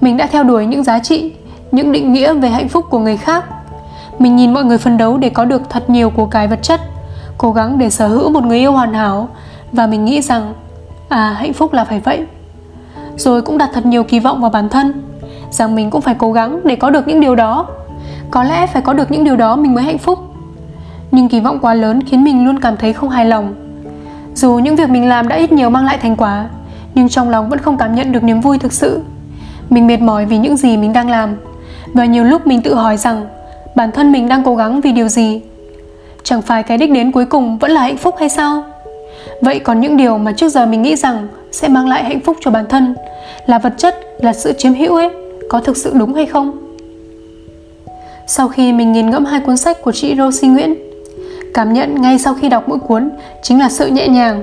mình 0.00 0.16
đã 0.16 0.26
theo 0.26 0.44
đuổi 0.44 0.66
những 0.66 0.84
giá 0.84 0.98
trị 0.98 1.32
những 1.72 1.92
định 1.92 2.12
nghĩa 2.12 2.32
về 2.32 2.48
hạnh 2.48 2.68
phúc 2.68 2.84
của 2.90 2.98
người 2.98 3.16
khác 3.16 3.44
mình 4.20 4.36
nhìn 4.36 4.54
mọi 4.54 4.64
người 4.64 4.78
phấn 4.78 4.98
đấu 4.98 5.18
để 5.18 5.30
có 5.30 5.44
được 5.44 5.70
thật 5.70 5.90
nhiều 5.90 6.10
của 6.10 6.26
cái 6.26 6.48
vật 6.48 6.62
chất, 6.62 6.80
cố 7.38 7.52
gắng 7.52 7.78
để 7.78 7.90
sở 7.90 8.08
hữu 8.08 8.30
một 8.30 8.44
người 8.44 8.58
yêu 8.58 8.72
hoàn 8.72 8.94
hảo. 8.94 9.28
Và 9.72 9.86
mình 9.86 10.04
nghĩ 10.04 10.22
rằng 10.22 10.54
à 11.08 11.36
hạnh 11.38 11.52
phúc 11.52 11.72
là 11.72 11.84
phải 11.84 12.00
vậy. 12.00 12.26
Rồi 13.16 13.42
cũng 13.42 13.58
đặt 13.58 13.70
thật 13.74 13.86
nhiều 13.86 14.04
kỳ 14.04 14.20
vọng 14.20 14.40
vào 14.40 14.50
bản 14.50 14.68
thân, 14.68 15.02
rằng 15.50 15.74
mình 15.74 15.90
cũng 15.90 16.00
phải 16.00 16.14
cố 16.18 16.32
gắng 16.32 16.60
để 16.64 16.76
có 16.76 16.90
được 16.90 17.08
những 17.08 17.20
điều 17.20 17.34
đó. 17.34 17.66
Có 18.30 18.42
lẽ 18.42 18.66
phải 18.66 18.82
có 18.82 18.92
được 18.92 19.10
những 19.10 19.24
điều 19.24 19.36
đó 19.36 19.56
mình 19.56 19.74
mới 19.74 19.84
hạnh 19.84 19.98
phúc. 19.98 20.18
Nhưng 21.10 21.28
kỳ 21.28 21.40
vọng 21.40 21.58
quá 21.60 21.74
lớn 21.74 22.02
khiến 22.02 22.24
mình 22.24 22.44
luôn 22.44 22.60
cảm 22.60 22.76
thấy 22.76 22.92
không 22.92 23.10
hài 23.10 23.26
lòng. 23.26 23.54
Dù 24.34 24.58
những 24.58 24.76
việc 24.76 24.90
mình 24.90 25.08
làm 25.08 25.28
đã 25.28 25.36
ít 25.36 25.52
nhiều 25.52 25.70
mang 25.70 25.84
lại 25.84 25.98
thành 25.98 26.16
quả, 26.16 26.48
nhưng 26.94 27.08
trong 27.08 27.28
lòng 27.28 27.48
vẫn 27.48 27.58
không 27.58 27.76
cảm 27.76 27.94
nhận 27.94 28.12
được 28.12 28.22
niềm 28.22 28.40
vui 28.40 28.58
thực 28.58 28.72
sự. 28.72 29.00
Mình 29.70 29.86
mệt 29.86 30.00
mỏi 30.00 30.26
vì 30.26 30.38
những 30.38 30.56
gì 30.56 30.76
mình 30.76 30.92
đang 30.92 31.10
làm. 31.10 31.36
Và 31.94 32.04
nhiều 32.04 32.24
lúc 32.24 32.46
mình 32.46 32.62
tự 32.62 32.74
hỏi 32.74 32.96
rằng 32.96 33.26
bản 33.74 33.90
thân 33.92 34.12
mình 34.12 34.28
đang 34.28 34.42
cố 34.44 34.56
gắng 34.56 34.80
vì 34.80 34.92
điều 34.92 35.08
gì? 35.08 35.40
Chẳng 36.22 36.42
phải 36.42 36.62
cái 36.62 36.78
đích 36.78 36.90
đến 36.90 37.12
cuối 37.12 37.24
cùng 37.24 37.58
vẫn 37.58 37.70
là 37.70 37.80
hạnh 37.80 37.96
phúc 37.96 38.14
hay 38.18 38.28
sao? 38.28 38.64
Vậy 39.40 39.58
còn 39.58 39.80
những 39.80 39.96
điều 39.96 40.18
mà 40.18 40.32
trước 40.32 40.48
giờ 40.48 40.66
mình 40.66 40.82
nghĩ 40.82 40.96
rằng 40.96 41.28
sẽ 41.52 41.68
mang 41.68 41.88
lại 41.88 42.04
hạnh 42.04 42.20
phúc 42.20 42.36
cho 42.40 42.50
bản 42.50 42.66
thân 42.68 42.94
là 43.46 43.58
vật 43.58 43.72
chất, 43.76 43.94
là 44.18 44.32
sự 44.32 44.52
chiếm 44.52 44.74
hữu 44.74 44.96
ấy, 44.96 45.08
có 45.48 45.60
thực 45.60 45.76
sự 45.76 45.92
đúng 45.94 46.14
hay 46.14 46.26
không? 46.26 46.74
Sau 48.26 48.48
khi 48.48 48.72
mình 48.72 48.92
nghiền 48.92 49.10
ngẫm 49.10 49.24
hai 49.24 49.40
cuốn 49.40 49.56
sách 49.56 49.82
của 49.82 49.92
chị 49.92 50.14
Rosie 50.16 50.50
Nguyễn, 50.50 50.74
cảm 51.54 51.72
nhận 51.72 52.02
ngay 52.02 52.18
sau 52.18 52.34
khi 52.34 52.48
đọc 52.48 52.64
mỗi 52.66 52.78
cuốn 52.78 53.10
chính 53.42 53.58
là 53.58 53.68
sự 53.68 53.86
nhẹ 53.86 54.08
nhàng. 54.08 54.42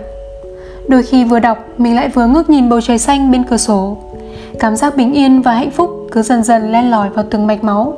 Đôi 0.88 1.04
khi 1.04 1.24
vừa 1.24 1.40
đọc, 1.40 1.58
mình 1.78 1.96
lại 1.96 2.10
vừa 2.10 2.28
ngước 2.28 2.50
nhìn 2.50 2.70
bầu 2.70 2.82
trời 2.82 2.98
xanh 2.98 3.32
bên 3.32 3.44
cửa 3.44 3.58
sổ. 3.58 3.98
Cảm 4.60 4.76
giác 4.76 4.98
bình 4.98 5.14
yên 5.14 5.42
và 5.42 5.54
hạnh 5.54 5.72
phúc 5.72 6.08
cứ 6.12 6.22
dần 6.22 6.44
dần 6.44 6.72
len 6.72 6.92
lỏi 6.92 7.10
vào 7.10 7.26
từng 7.30 7.48
mạch 7.48 7.64
máu. 7.64 7.98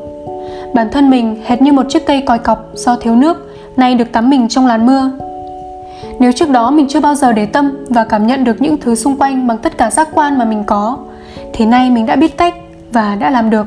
Bản 0.73 0.89
thân 0.91 1.09
mình 1.09 1.43
hệt 1.45 1.61
như 1.61 1.73
một 1.73 1.85
chiếc 1.89 2.05
cây 2.05 2.21
còi 2.21 2.39
cọc 2.39 2.71
do 2.73 2.95
thiếu 2.95 3.15
nước, 3.15 3.45
Nay 3.77 3.95
được 3.95 4.11
tắm 4.11 4.29
mình 4.29 4.47
trong 4.47 4.67
làn 4.67 4.85
mưa. 4.85 5.11
Nếu 6.19 6.31
trước 6.31 6.49
đó 6.49 6.71
mình 6.71 6.88
chưa 6.89 6.99
bao 6.99 7.15
giờ 7.15 7.31
để 7.31 7.45
tâm 7.45 7.71
và 7.89 8.03
cảm 8.03 8.27
nhận 8.27 8.43
được 8.43 8.61
những 8.61 8.77
thứ 8.77 8.95
xung 8.95 9.17
quanh 9.17 9.47
bằng 9.47 9.57
tất 9.57 9.77
cả 9.77 9.91
giác 9.91 10.07
quan 10.13 10.38
mà 10.38 10.45
mình 10.45 10.63
có, 10.63 10.97
Thì 11.53 11.65
nay 11.65 11.89
mình 11.89 12.05
đã 12.05 12.15
biết 12.15 12.38
cách 12.38 12.53
và 12.91 13.15
đã 13.15 13.29
làm 13.29 13.49
được. 13.49 13.65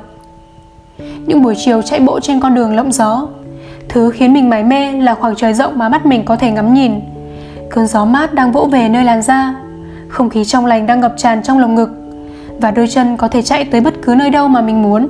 Những 1.27 1.43
buổi 1.43 1.55
chiều 1.65 1.83
chạy 1.83 2.01
bộ 2.01 2.21
trên 2.21 2.41
con 2.41 2.55
đường 2.55 2.77
lộng 2.77 2.93
gió, 2.93 3.27
Thứ 3.89 4.11
khiến 4.11 4.33
mình 4.33 4.51
mải 4.51 4.65
mê 4.65 4.93
là 4.93 5.15
khoảng 5.15 5.37
trời 5.37 5.55
rộng 5.55 5.79
mà 5.79 5.89
mắt 5.89 6.07
mình 6.07 6.25
có 6.25 6.37
thể 6.37 6.51
ngắm 6.51 6.75
nhìn. 6.75 6.93
Cơn 7.71 7.87
gió 7.87 8.05
mát 8.05 8.35
đang 8.35 8.53
vỗ 8.53 8.65
về 8.65 8.89
nơi 8.89 9.05
làn 9.05 9.23
da, 9.23 9.55
Không 10.09 10.31
khí 10.31 10.45
trong 10.45 10.67
lành 10.67 10.87
đang 10.87 11.01
ngập 11.01 11.15
tràn 11.17 11.43
trong 11.43 11.59
lồng 11.59 11.75
ngực 11.75 11.91
Và 12.59 12.71
đôi 12.71 12.89
chân 12.89 13.17
có 13.17 13.29
thể 13.29 13.43
chạy 13.43 13.65
tới 13.65 13.81
bất 13.81 13.95
cứ 14.03 14.15
nơi 14.15 14.31
đâu 14.31 14.49
mà 14.49 14.61
mình 14.61 14.83
muốn. 14.83 15.09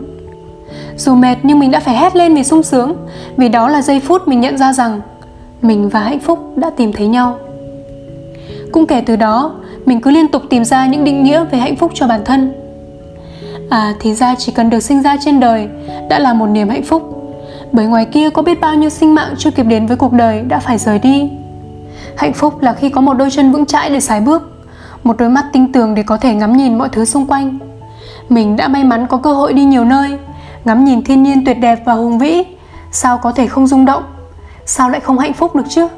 Dù 0.97 1.15
mệt 1.15 1.37
nhưng 1.43 1.59
mình 1.59 1.71
đã 1.71 1.81
phải 1.81 1.97
hét 1.97 2.17
lên 2.17 2.35
vì 2.35 2.45
sung 2.45 2.63
sướng. 2.63 2.97
Vì 3.37 3.49
đó 3.49 3.69
là 3.69 3.83
giây 3.83 4.01
phút 4.01 4.29
mình 4.29 4.41
nhận 4.41 4.59
ra 4.59 4.73
rằng 4.73 5.01
Mình 5.63 5.89
và 5.89 6.01
hạnh 6.01 6.21
phúc 6.21 6.39
đã 6.57 6.71
tìm 6.77 6.93
thấy 6.93 7.07
nhau. 7.07 7.39
Cũng 8.73 8.87
kể 8.87 9.03
từ 9.07 9.17
đó, 9.17 9.55
Mình 9.87 10.01
cứ 10.01 10.11
liên 10.11 10.29
tục 10.29 10.43
tìm 10.51 10.65
ra 10.65 10.87
những 10.87 11.05
định 11.05 11.23
nghĩa 11.23 11.45
về 11.45 11.59
hạnh 11.59 11.77
phúc 11.77 11.91
cho 11.95 12.07
bản 12.07 12.21
thân. 12.25 12.53
À 13.71 13.95
thì 14.01 14.15
ra 14.15 14.35
chỉ 14.39 14.53
cần 14.53 14.71
được 14.71 14.81
sinh 14.81 15.03
ra 15.03 15.17
trên 15.25 15.41
đời 15.41 15.69
Đã 16.09 16.19
là 16.19 16.33
một 16.33 16.47
niềm 16.47 16.69
hạnh 16.69 16.83
phúc. 16.83 17.19
Bởi 17.73 17.87
ngoài 17.87 18.05
kia 18.05 18.31
có 18.31 18.43
biết 18.43 18.61
bao 18.61 18.75
nhiêu 18.75 18.91
sinh 18.91 19.15
mạng 19.15 19.35
chưa 19.39 19.51
kịp 19.51 19.67
đến 19.67 19.87
với 19.87 19.97
cuộc 19.97 20.13
đời 20.13 20.43
đã 20.43 20.59
phải 20.59 20.79
rời 20.79 20.99
đi. 20.99 21.31
Hạnh 22.17 22.33
phúc 22.33 22.63
là 22.63 22.73
khi 22.73 22.89
có 22.89 23.01
một 23.01 23.15
đôi 23.15 23.31
chân 23.31 23.53
vững 23.53 23.67
chãi 23.67 23.91
để 23.91 24.01
sải 24.01 24.21
bước, 24.21 24.49
Một 25.05 25.17
đôi 25.19 25.29
mắt 25.29 25.45
tinh 25.53 25.73
tường 25.73 25.95
để 25.95 26.03
có 26.03 26.17
thể 26.17 26.35
ngắm 26.35 26.57
nhìn 26.57 26.79
mọi 26.79 26.89
thứ 26.89 27.05
xung 27.05 27.27
quanh. 27.27 27.59
Mình 28.29 28.57
đã 28.57 28.69
may 28.69 28.85
mắn 28.85 29.07
có 29.07 29.17
cơ 29.17 29.33
hội 29.33 29.53
đi 29.53 29.65
nhiều 29.65 29.85
nơi. 29.85 30.19
Ngắm 30.65 30.85
nhìn 30.85 31.05
thiên 31.05 31.23
nhiên 31.23 31.45
tuyệt 31.45 31.57
đẹp 31.61 31.79
và 31.85 31.93
hùng 31.93 32.19
vĩ 32.19 32.45
Sao 32.91 33.19
có 33.19 33.33
thể 33.33 33.47
không 33.47 33.67
rung 33.67 33.85
động 33.85 34.03
sao 34.65 34.91
lại 34.91 35.01
không 35.01 35.19
hạnh 35.19 35.33
phúc 35.33 35.57
được 35.57 35.67
chứ? 35.69 35.89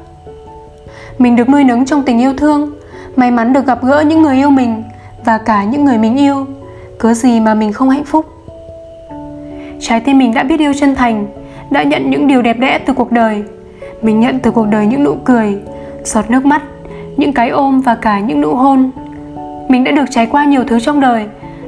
Mình 1.17 1.35
được 1.35 1.49
nuôi 1.49 1.63
nấng 1.63 1.85
trong 1.85 2.03
tình 2.03 2.19
yêu 2.19 2.33
thương, 2.37 2.71
may 3.15 3.31
mắn 3.31 3.53
được 3.53 3.65
gặp 3.65 3.83
gỡ 3.83 4.03
những 4.07 4.21
người 4.21 4.35
yêu 4.35 4.49
mình 4.49 4.83
và 5.25 5.37
cả 5.37 5.63
những 5.63 5.85
người 5.85 5.97
mình 5.97 6.17
yêu. 6.17 6.45
Cớ 6.99 7.13
gì 7.13 7.39
mà 7.39 7.53
mình 7.53 7.73
không 7.73 7.89
hạnh 7.89 8.03
phúc? 8.03 8.25
Trái 9.79 9.99
tim 9.99 10.17
mình 10.17 10.33
đã 10.33 10.43
biết 10.43 10.59
yêu 10.59 10.73
chân 10.79 10.95
thành, 10.95 11.27
đã 11.71 11.83
nhận 11.83 12.09
những 12.09 12.27
điều 12.27 12.41
đẹp 12.41 12.59
đẽ 12.59 12.79
từ 12.85 12.93
cuộc 12.93 13.11
đời. 13.11 13.43
Mình 14.01 14.19
nhận 14.19 14.39
từ 14.39 14.51
cuộc 14.51 14.67
đời 14.67 14.87
những 14.87 15.03
nụ 15.03 15.15
cười, 15.25 15.57
giọt 16.03 16.31
nước 16.31 16.45
mắt, 16.45 16.61
những 17.17 17.33
cái 17.33 17.49
ôm 17.49 17.81
và 17.81 17.95
cả 17.95 18.19
những 18.19 18.41
nụ 18.41 18.55
hôn. 18.55 18.91
Mình 19.69 19.83
đã 19.83 19.91
được 19.91 20.05
trải 20.11 20.25
qua 20.25 20.45
nhiều 20.45 20.63
thứ 20.67 20.79
trong 20.79 20.99
đời, 20.99 21.25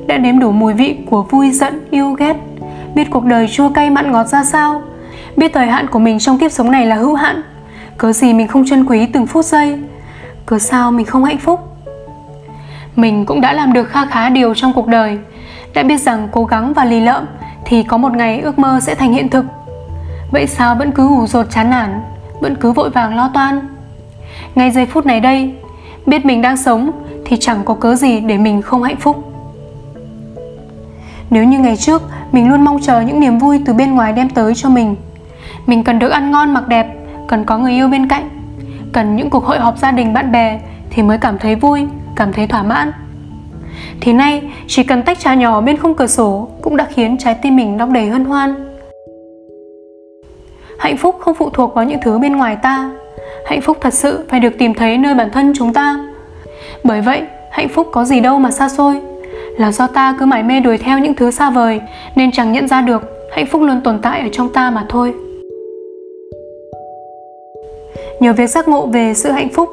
đã 0.08 0.18
nếm 0.18 0.40
đủ 0.40 0.52
mùi 0.52 0.74
vị 0.74 0.98
của 1.10 1.24
vui 1.24 1.52
giận, 1.52 1.80
yêu 1.90 2.12
ghét, 2.12 2.36
biết 2.98 3.10
cuộc 3.12 3.26
đời 3.26 3.48
chua 3.48 3.70
cay 3.70 3.90
mặn 3.90 4.12
ngọt 4.12 4.28
ra 4.28 4.44
sao, 4.44 4.82
biết 5.36 5.54
thời 5.54 5.68
hạn 5.68 5.88
của 5.88 6.00
mình 6.00 6.20
trong 6.20 6.38
kiếp 6.38 6.52
sống 6.52 6.72
này 6.72 6.86
là 6.86 6.96
hữu 6.96 7.16
hạn. 7.16 7.42
Cớ 7.98 8.14
gì 8.14 8.34
mình 8.34 8.48
không 8.48 8.66
trân 8.66 8.86
quý 8.86 9.06
từng 9.06 9.28
phút 9.28 9.46
giây, 9.46 9.80
cớ 10.46 10.60
sao 10.60 10.92
mình 10.92 11.06
không 11.06 11.24
hạnh 11.24 11.38
phúc. 11.38 11.60
Mình 12.96 13.26
cũng 13.26 13.42
đã 13.42 13.54
làm 13.54 13.74
được 13.74 13.84
kha 13.84 14.06
khá 14.06 14.30
điều 14.30 14.54
trong 14.54 14.74
cuộc 14.74 14.88
đời, 14.88 15.20
đã 15.74 15.84
biết 15.84 15.98
rằng 15.98 16.28
cố 16.32 16.46
gắng 16.46 16.74
và 16.74 16.86
lì 16.86 17.00
lợm 17.00 17.26
thì 17.66 17.84
có 17.84 17.98
một 17.98 18.14
ngày 18.14 18.40
ước 18.40 18.60
mơ 18.60 18.80
sẽ 18.82 18.96
thành 18.96 19.14
hiện 19.14 19.30
thực. 19.30 19.46
Vậy 20.32 20.48
sao 20.48 20.76
vẫn 20.76 20.92
cứ 20.92 21.08
ủ 21.08 21.28
rột 21.28 21.50
chán 21.50 21.70
nản, 21.70 22.02
vẫn 22.42 22.56
cứ 22.56 22.72
vội 22.72 22.90
vàng 22.90 23.16
lo 23.16 23.32
toan? 23.34 23.60
Ngay 24.56 24.72
giây 24.72 24.86
phút 24.86 25.06
này 25.06 25.20
đây, 25.20 25.54
biết 26.06 26.26
mình 26.26 26.42
đang 26.42 26.58
sống 26.58 26.92
thì 27.26 27.38
chẳng 27.40 27.62
có 27.66 27.74
cớ 27.74 27.96
gì 27.96 28.20
để 28.20 28.38
mình 28.38 28.62
không 28.62 28.84
hạnh 28.84 28.98
phúc. 29.00 29.37
Nếu 31.30 31.44
như 31.44 31.60
ngày 31.60 31.78
trước 31.78 32.02
mình 32.32 32.50
luôn 32.50 32.62
mong 32.62 32.82
chờ 32.82 33.02
những 33.02 33.20
niềm 33.20 33.38
vui 33.38 33.62
từ 33.66 33.74
bên 33.74 33.96
ngoài 33.96 34.14
đem 34.14 34.30
tới 34.30 34.56
cho 34.56 34.70
mình. 34.70 34.96
Mình 35.66 35.84
cần 35.84 36.00
được 36.00 36.10
ăn 36.10 36.32
ngon 36.32 36.54
mặc 36.54 36.68
đẹp, 36.68 36.88
cần 37.28 37.46
có 37.46 37.58
người 37.58 37.72
yêu 37.74 37.88
bên 37.88 38.08
cạnh. 38.08 38.30
Cần 38.94 39.16
những 39.16 39.30
cuộc 39.30 39.46
hội 39.46 39.60
họp 39.60 39.78
gia 39.78 39.92
đình 39.92 40.14
bạn 40.14 40.32
bè 40.32 40.60
thì 40.90 41.04
mới 41.04 41.18
cảm 41.18 41.38
thấy 41.40 41.56
vui, 41.56 41.86
cảm 42.16 42.34
thấy 42.34 42.48
thỏa 42.48 42.64
mãn. 42.64 42.92
Thì 44.02 44.14
nay 44.14 44.42
chỉ 44.68 44.84
cần 44.84 45.04
tách 45.04 45.20
trà 45.20 45.34
nhỏ 45.34 45.62
bên 45.62 45.78
khung 45.78 45.96
cửa 45.96 46.08
sổ 46.08 46.48
cũng 46.62 46.78
đã 46.78 46.86
khiến 46.86 47.18
trái 47.18 47.36
tim 47.42 47.56
mình 47.56 47.78
đong 47.78 47.94
đầy 47.94 48.10
hân 48.10 48.26
hoan. 48.26 48.74
Hạnh 50.80 50.98
phúc 50.98 51.16
không 51.20 51.36
phụ 51.36 51.50
thuộc 51.50 51.76
vào 51.76 51.86
những 51.86 52.00
thứ 52.04 52.20
bên 52.20 52.38
ngoài 52.38 52.56
ta. 52.56 52.90
Hạnh 53.46 53.62
phúc 53.62 53.78
thật 53.82 53.94
sự 53.94 54.26
phải 54.30 54.40
được 54.40 54.54
tìm 54.60 54.74
thấy 54.74 54.98
nơi 54.98 55.16
bản 55.16 55.30
thân 55.32 55.54
chúng 55.58 55.74
ta. 55.74 56.00
Bởi 56.84 57.02
vậy, 57.02 57.22
hạnh 57.52 57.70
phúc 57.70 57.88
có 57.92 58.06
gì 58.06 58.20
đâu 58.20 58.40
mà 58.40 58.52
xa 58.52 58.70
xôi 58.70 59.02
là 59.58 59.72
do 59.72 59.88
ta 59.88 60.16
cứ 60.20 60.26
mải 60.26 60.44
mê 60.44 60.60
đuổi 60.60 60.78
theo 60.78 61.00
những 61.00 61.14
thứ 61.14 61.32
xa 61.32 61.50
vời, 61.50 61.82
nên 62.16 62.32
chẳng 62.32 62.52
nhận 62.52 62.68
ra 62.68 62.82
được 62.82 63.02
hạnh 63.36 63.46
phúc 63.46 63.62
luôn 63.62 63.82
tồn 63.84 64.00
tại 64.02 64.22
ở 64.22 64.28
trong 64.32 64.54
ta 64.54 64.70
mà 64.70 64.86
thôi. 64.90 65.14
Nhờ 68.20 68.34
việc 68.34 68.48
giác 68.48 68.68
ngộ 68.68 68.86
về 68.86 69.14
sự 69.14 69.32
hạnh 69.32 69.50
phúc, 69.50 69.70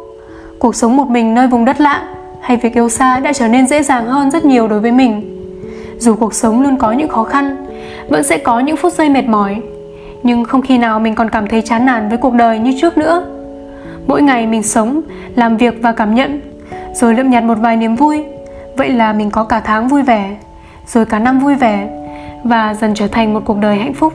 cuộc 0.59 0.77
sống 0.77 0.97
một 0.97 1.09
mình 1.09 1.35
nơi 1.35 1.47
vùng 1.47 1.65
đất 1.65 1.81
lạ 1.81 2.15
hay 2.41 2.57
việc 2.57 2.75
yêu 2.75 2.89
xa 2.89 3.21
đã 3.21 3.33
trở 3.33 3.49
nên 3.49 3.67
dễ 3.67 3.83
dàng 3.83 4.07
hơn 4.07 4.31
rất 4.31 4.45
nhiều 4.45 4.69
đối 4.69 4.81
với 4.81 4.93
mình. 4.93 5.31
Dù 5.99 6.15
cuộc 6.15 6.35
sống 6.35 6.63
luôn 6.63 6.77
có 6.77 6.93
những 6.93 7.09
khó 7.09 7.25
khăn, 7.25 7.67
vẫn 8.09 8.23
sẽ 8.23 8.39
có 8.39 8.61
những 8.61 8.77
phút 8.77 8.93
giây 8.93 9.09
mệt 9.09 9.25
mỏi, 9.25 9.61
nhưng 10.23 10.45
không 10.45 10.63
khi 10.63 10.79
nào 10.79 11.01
mình 11.01 11.15
còn 11.15 11.31
cảm 11.31 11.47
thấy 11.49 11.63
chán 11.63 11.87
nản 11.87 12.09
với 12.09 12.19
cuộc 12.19 12.35
đời 12.35 12.59
như 12.59 12.75
trước 12.81 12.99
nữa. 12.99 13.27
Mỗi 14.07 14.23
ngày 14.23 14.47
mình 14.47 14.63
sống, 14.63 15.01
làm 15.37 15.57
việc 15.57 15.75
và 15.83 15.93
cảm 15.93 16.15
nhận, 16.15 16.41
rồi 16.95 17.15
lượm 17.15 17.31
nhặt 17.31 17.45
một 17.45 17.59
vài 17.61 17.77
niềm 17.77 17.97
vui 17.97 18.25
Vậy 18.77 18.91
là 18.91 19.13
mình 19.13 19.31
có 19.31 19.45
cả 19.45 19.61
tháng 19.61 19.89
vui 19.89 20.03
vẻ, 20.03 20.37
rồi 20.87 21.07
cả 21.07 21.19
năm 21.19 21.39
vui 21.39 21.55
vẻ 21.55 21.89
và 22.45 22.75
dần 22.75 22.95
trở 22.95 23.09
thành 23.09 23.35
một 23.35 23.43
cuộc 23.45 23.59
đời 23.59 23.77
hạnh 23.77 23.95
phúc. 23.95 24.13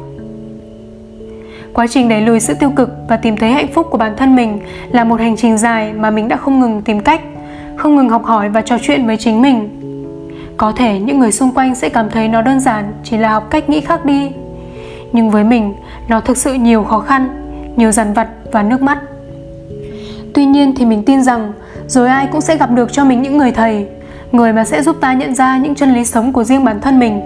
Quá 1.74 1.88
trình 1.88 2.10
đẩy 2.10 2.22
lùi 2.22 2.40
sự 2.40 2.54
tiêu 2.54 2.72
cực 2.76 2.90
và 3.08 3.18
tìm 3.18 3.38
thấy 3.38 3.52
hạnh 3.52 3.68
phúc 3.74 3.88
của 3.90 3.98
bản 3.98 4.14
thân 4.18 4.36
mình 4.36 4.60
là 4.92 5.04
một 5.04 5.20
hành 5.20 5.36
trình 5.38 5.58
dài 5.58 5.94
mà 5.94 6.10
mình 6.10 6.28
đã 6.28 6.38
không 6.38 6.60
ngừng 6.60 6.82
tìm 6.82 7.00
cách, 7.00 7.22
không 7.78 7.96
ngừng 7.96 8.10
học 8.10 8.26
hỏi 8.26 8.50
và 8.50 8.62
trò 8.62 8.78
chuyện 8.82 9.08
với 9.08 9.18
chính 9.18 9.42
mình. 9.42 9.70
Có 10.58 10.72
thể 10.72 11.00
những 11.00 11.20
người 11.20 11.32
xung 11.32 11.52
quanh 11.52 11.76
sẽ 11.76 11.90
cảm 11.90 12.10
thấy 12.10 12.28
nó 12.28 12.42
đơn 12.42 12.60
giản, 12.60 12.94
chỉ 13.04 13.18
là 13.18 13.30
học 13.30 13.48
cách 13.50 13.70
nghĩ 13.70 13.82
khác 13.82 14.06
đi. 14.06 14.32
Nhưng 15.12 15.30
với 15.30 15.44
mình, 15.44 15.74
nó 16.08 16.22
thực 16.22 16.38
sự 16.38 16.54
nhiều 16.54 16.84
khó 16.84 17.00
khăn, 17.00 17.30
nhiều 17.76 17.92
dằn 17.92 18.14
vặt 18.14 18.28
và 18.52 18.64
nước 18.64 18.82
mắt. 18.82 19.00
Tuy 20.34 20.46
nhiên 20.46 20.74
thì 20.76 20.86
mình 20.86 21.04
tin 21.06 21.24
rằng 21.24 21.54
rồi 21.88 22.10
ai 22.10 22.28
cũng 22.32 22.42
sẽ 22.42 22.58
gặp 22.58 22.72
được 22.72 22.92
cho 22.92 23.06
mình 23.06 23.22
những 23.22 23.38
người 23.38 23.52
thầy 23.52 23.88
người 24.32 24.54
mà 24.54 24.66
sẽ 24.66 24.84
giúp 24.84 24.96
ta 25.02 25.14
nhận 25.14 25.36
ra 25.36 25.58
những 25.58 25.76
chân 25.76 25.94
lý 25.94 26.06
sống 26.06 26.34
của 26.34 26.44
riêng 26.44 26.66
bản 26.66 26.82
thân 26.82 27.00
mình, 27.00 27.22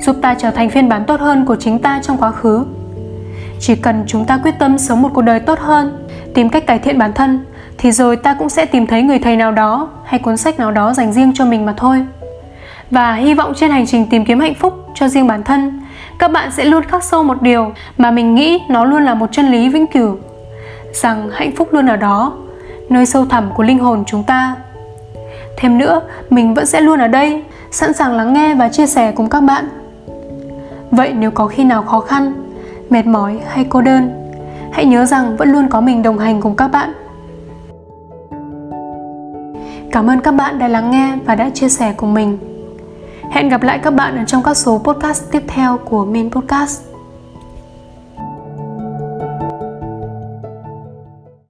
giúp 0.00 0.16
ta 0.22 0.34
trở 0.34 0.50
thành 0.50 0.70
phiên 0.70 0.88
bản 0.88 1.04
tốt 1.04 1.20
hơn 1.20 1.46
của 1.46 1.56
chính 1.56 1.78
ta 1.78 2.00
trong 2.02 2.18
quá 2.18 2.30
khứ. 2.30 2.64
Chỉ 3.60 3.76
cần 3.76 4.04
chúng 4.06 4.24
ta 4.24 4.38
quyết 4.42 4.58
tâm 4.58 4.78
sống 4.78 5.02
một 5.02 5.10
cuộc 5.14 5.22
đời 5.22 5.40
tốt 5.40 5.58
hơn, 5.58 6.06
tìm 6.34 6.48
cách 6.48 6.66
cải 6.66 6.78
thiện 6.78 6.98
bản 6.98 7.12
thân, 7.12 7.44
thì 7.78 7.92
rồi 7.92 8.16
ta 8.16 8.34
cũng 8.38 8.48
sẽ 8.48 8.66
tìm 8.66 8.86
thấy 8.86 9.02
người 9.02 9.18
thầy 9.18 9.36
nào 9.36 9.52
đó 9.52 9.88
hay 10.04 10.20
cuốn 10.20 10.36
sách 10.36 10.58
nào 10.58 10.70
đó 10.70 10.92
dành 10.92 11.12
riêng 11.12 11.32
cho 11.34 11.44
mình 11.44 11.66
mà 11.66 11.74
thôi. 11.76 12.04
Và 12.90 13.14
hy 13.14 13.34
vọng 13.34 13.52
trên 13.56 13.70
hành 13.70 13.86
trình 13.86 14.06
tìm 14.10 14.24
kiếm 14.24 14.40
hạnh 14.40 14.54
phúc 14.54 14.86
cho 14.94 15.08
riêng 15.08 15.26
bản 15.26 15.42
thân, 15.42 15.80
các 16.18 16.32
bạn 16.32 16.50
sẽ 16.50 16.64
luôn 16.64 16.82
khắc 16.82 17.04
sâu 17.04 17.22
một 17.22 17.42
điều 17.42 17.72
mà 17.98 18.10
mình 18.10 18.34
nghĩ 18.34 18.60
nó 18.68 18.84
luôn 18.84 19.02
là 19.02 19.14
một 19.14 19.26
chân 19.32 19.46
lý 19.46 19.68
vĩnh 19.68 19.86
cửu, 19.86 20.16
rằng 20.92 21.30
hạnh 21.32 21.56
phúc 21.56 21.68
luôn 21.72 21.86
ở 21.86 21.96
đó, 21.96 22.32
nơi 22.88 23.06
sâu 23.06 23.26
thẳm 23.26 23.50
của 23.54 23.62
linh 23.62 23.78
hồn 23.78 24.04
chúng 24.06 24.22
ta. 24.22 24.54
Thêm 25.56 25.78
nữa, 25.78 26.00
mình 26.30 26.54
vẫn 26.54 26.66
sẽ 26.66 26.80
luôn 26.80 26.98
ở 26.98 27.08
đây, 27.08 27.42
sẵn 27.70 27.92
sàng 27.92 28.12
lắng 28.12 28.32
nghe 28.32 28.54
và 28.54 28.68
chia 28.68 28.86
sẻ 28.86 29.12
cùng 29.12 29.28
các 29.28 29.40
bạn. 29.40 29.68
Vậy 30.90 31.12
nếu 31.12 31.30
có 31.30 31.46
khi 31.46 31.64
nào 31.64 31.82
khó 31.82 32.00
khăn, 32.00 32.32
mệt 32.90 33.06
mỏi 33.06 33.40
hay 33.46 33.66
cô 33.68 33.80
đơn, 33.80 34.30
hãy 34.72 34.84
nhớ 34.84 35.04
rằng 35.04 35.36
vẫn 35.36 35.52
luôn 35.52 35.68
có 35.68 35.80
mình 35.80 36.02
đồng 36.02 36.18
hành 36.18 36.40
cùng 36.40 36.56
các 36.56 36.68
bạn. 36.68 36.92
Cảm 39.92 40.10
ơn 40.10 40.20
các 40.20 40.32
bạn 40.32 40.58
đã 40.58 40.68
lắng 40.68 40.90
nghe 40.90 41.18
và 41.26 41.34
đã 41.34 41.50
chia 41.50 41.68
sẻ 41.68 41.94
cùng 41.96 42.14
mình. 42.14 42.38
Hẹn 43.30 43.48
gặp 43.48 43.62
lại 43.62 43.78
các 43.78 43.94
bạn 43.94 44.16
ở 44.16 44.24
trong 44.24 44.42
các 44.42 44.56
số 44.56 44.78
podcast 44.78 45.30
tiếp 45.30 45.42
theo 45.46 45.78
của 45.84 46.04
Min 46.04 46.30
Podcast. 46.30 46.95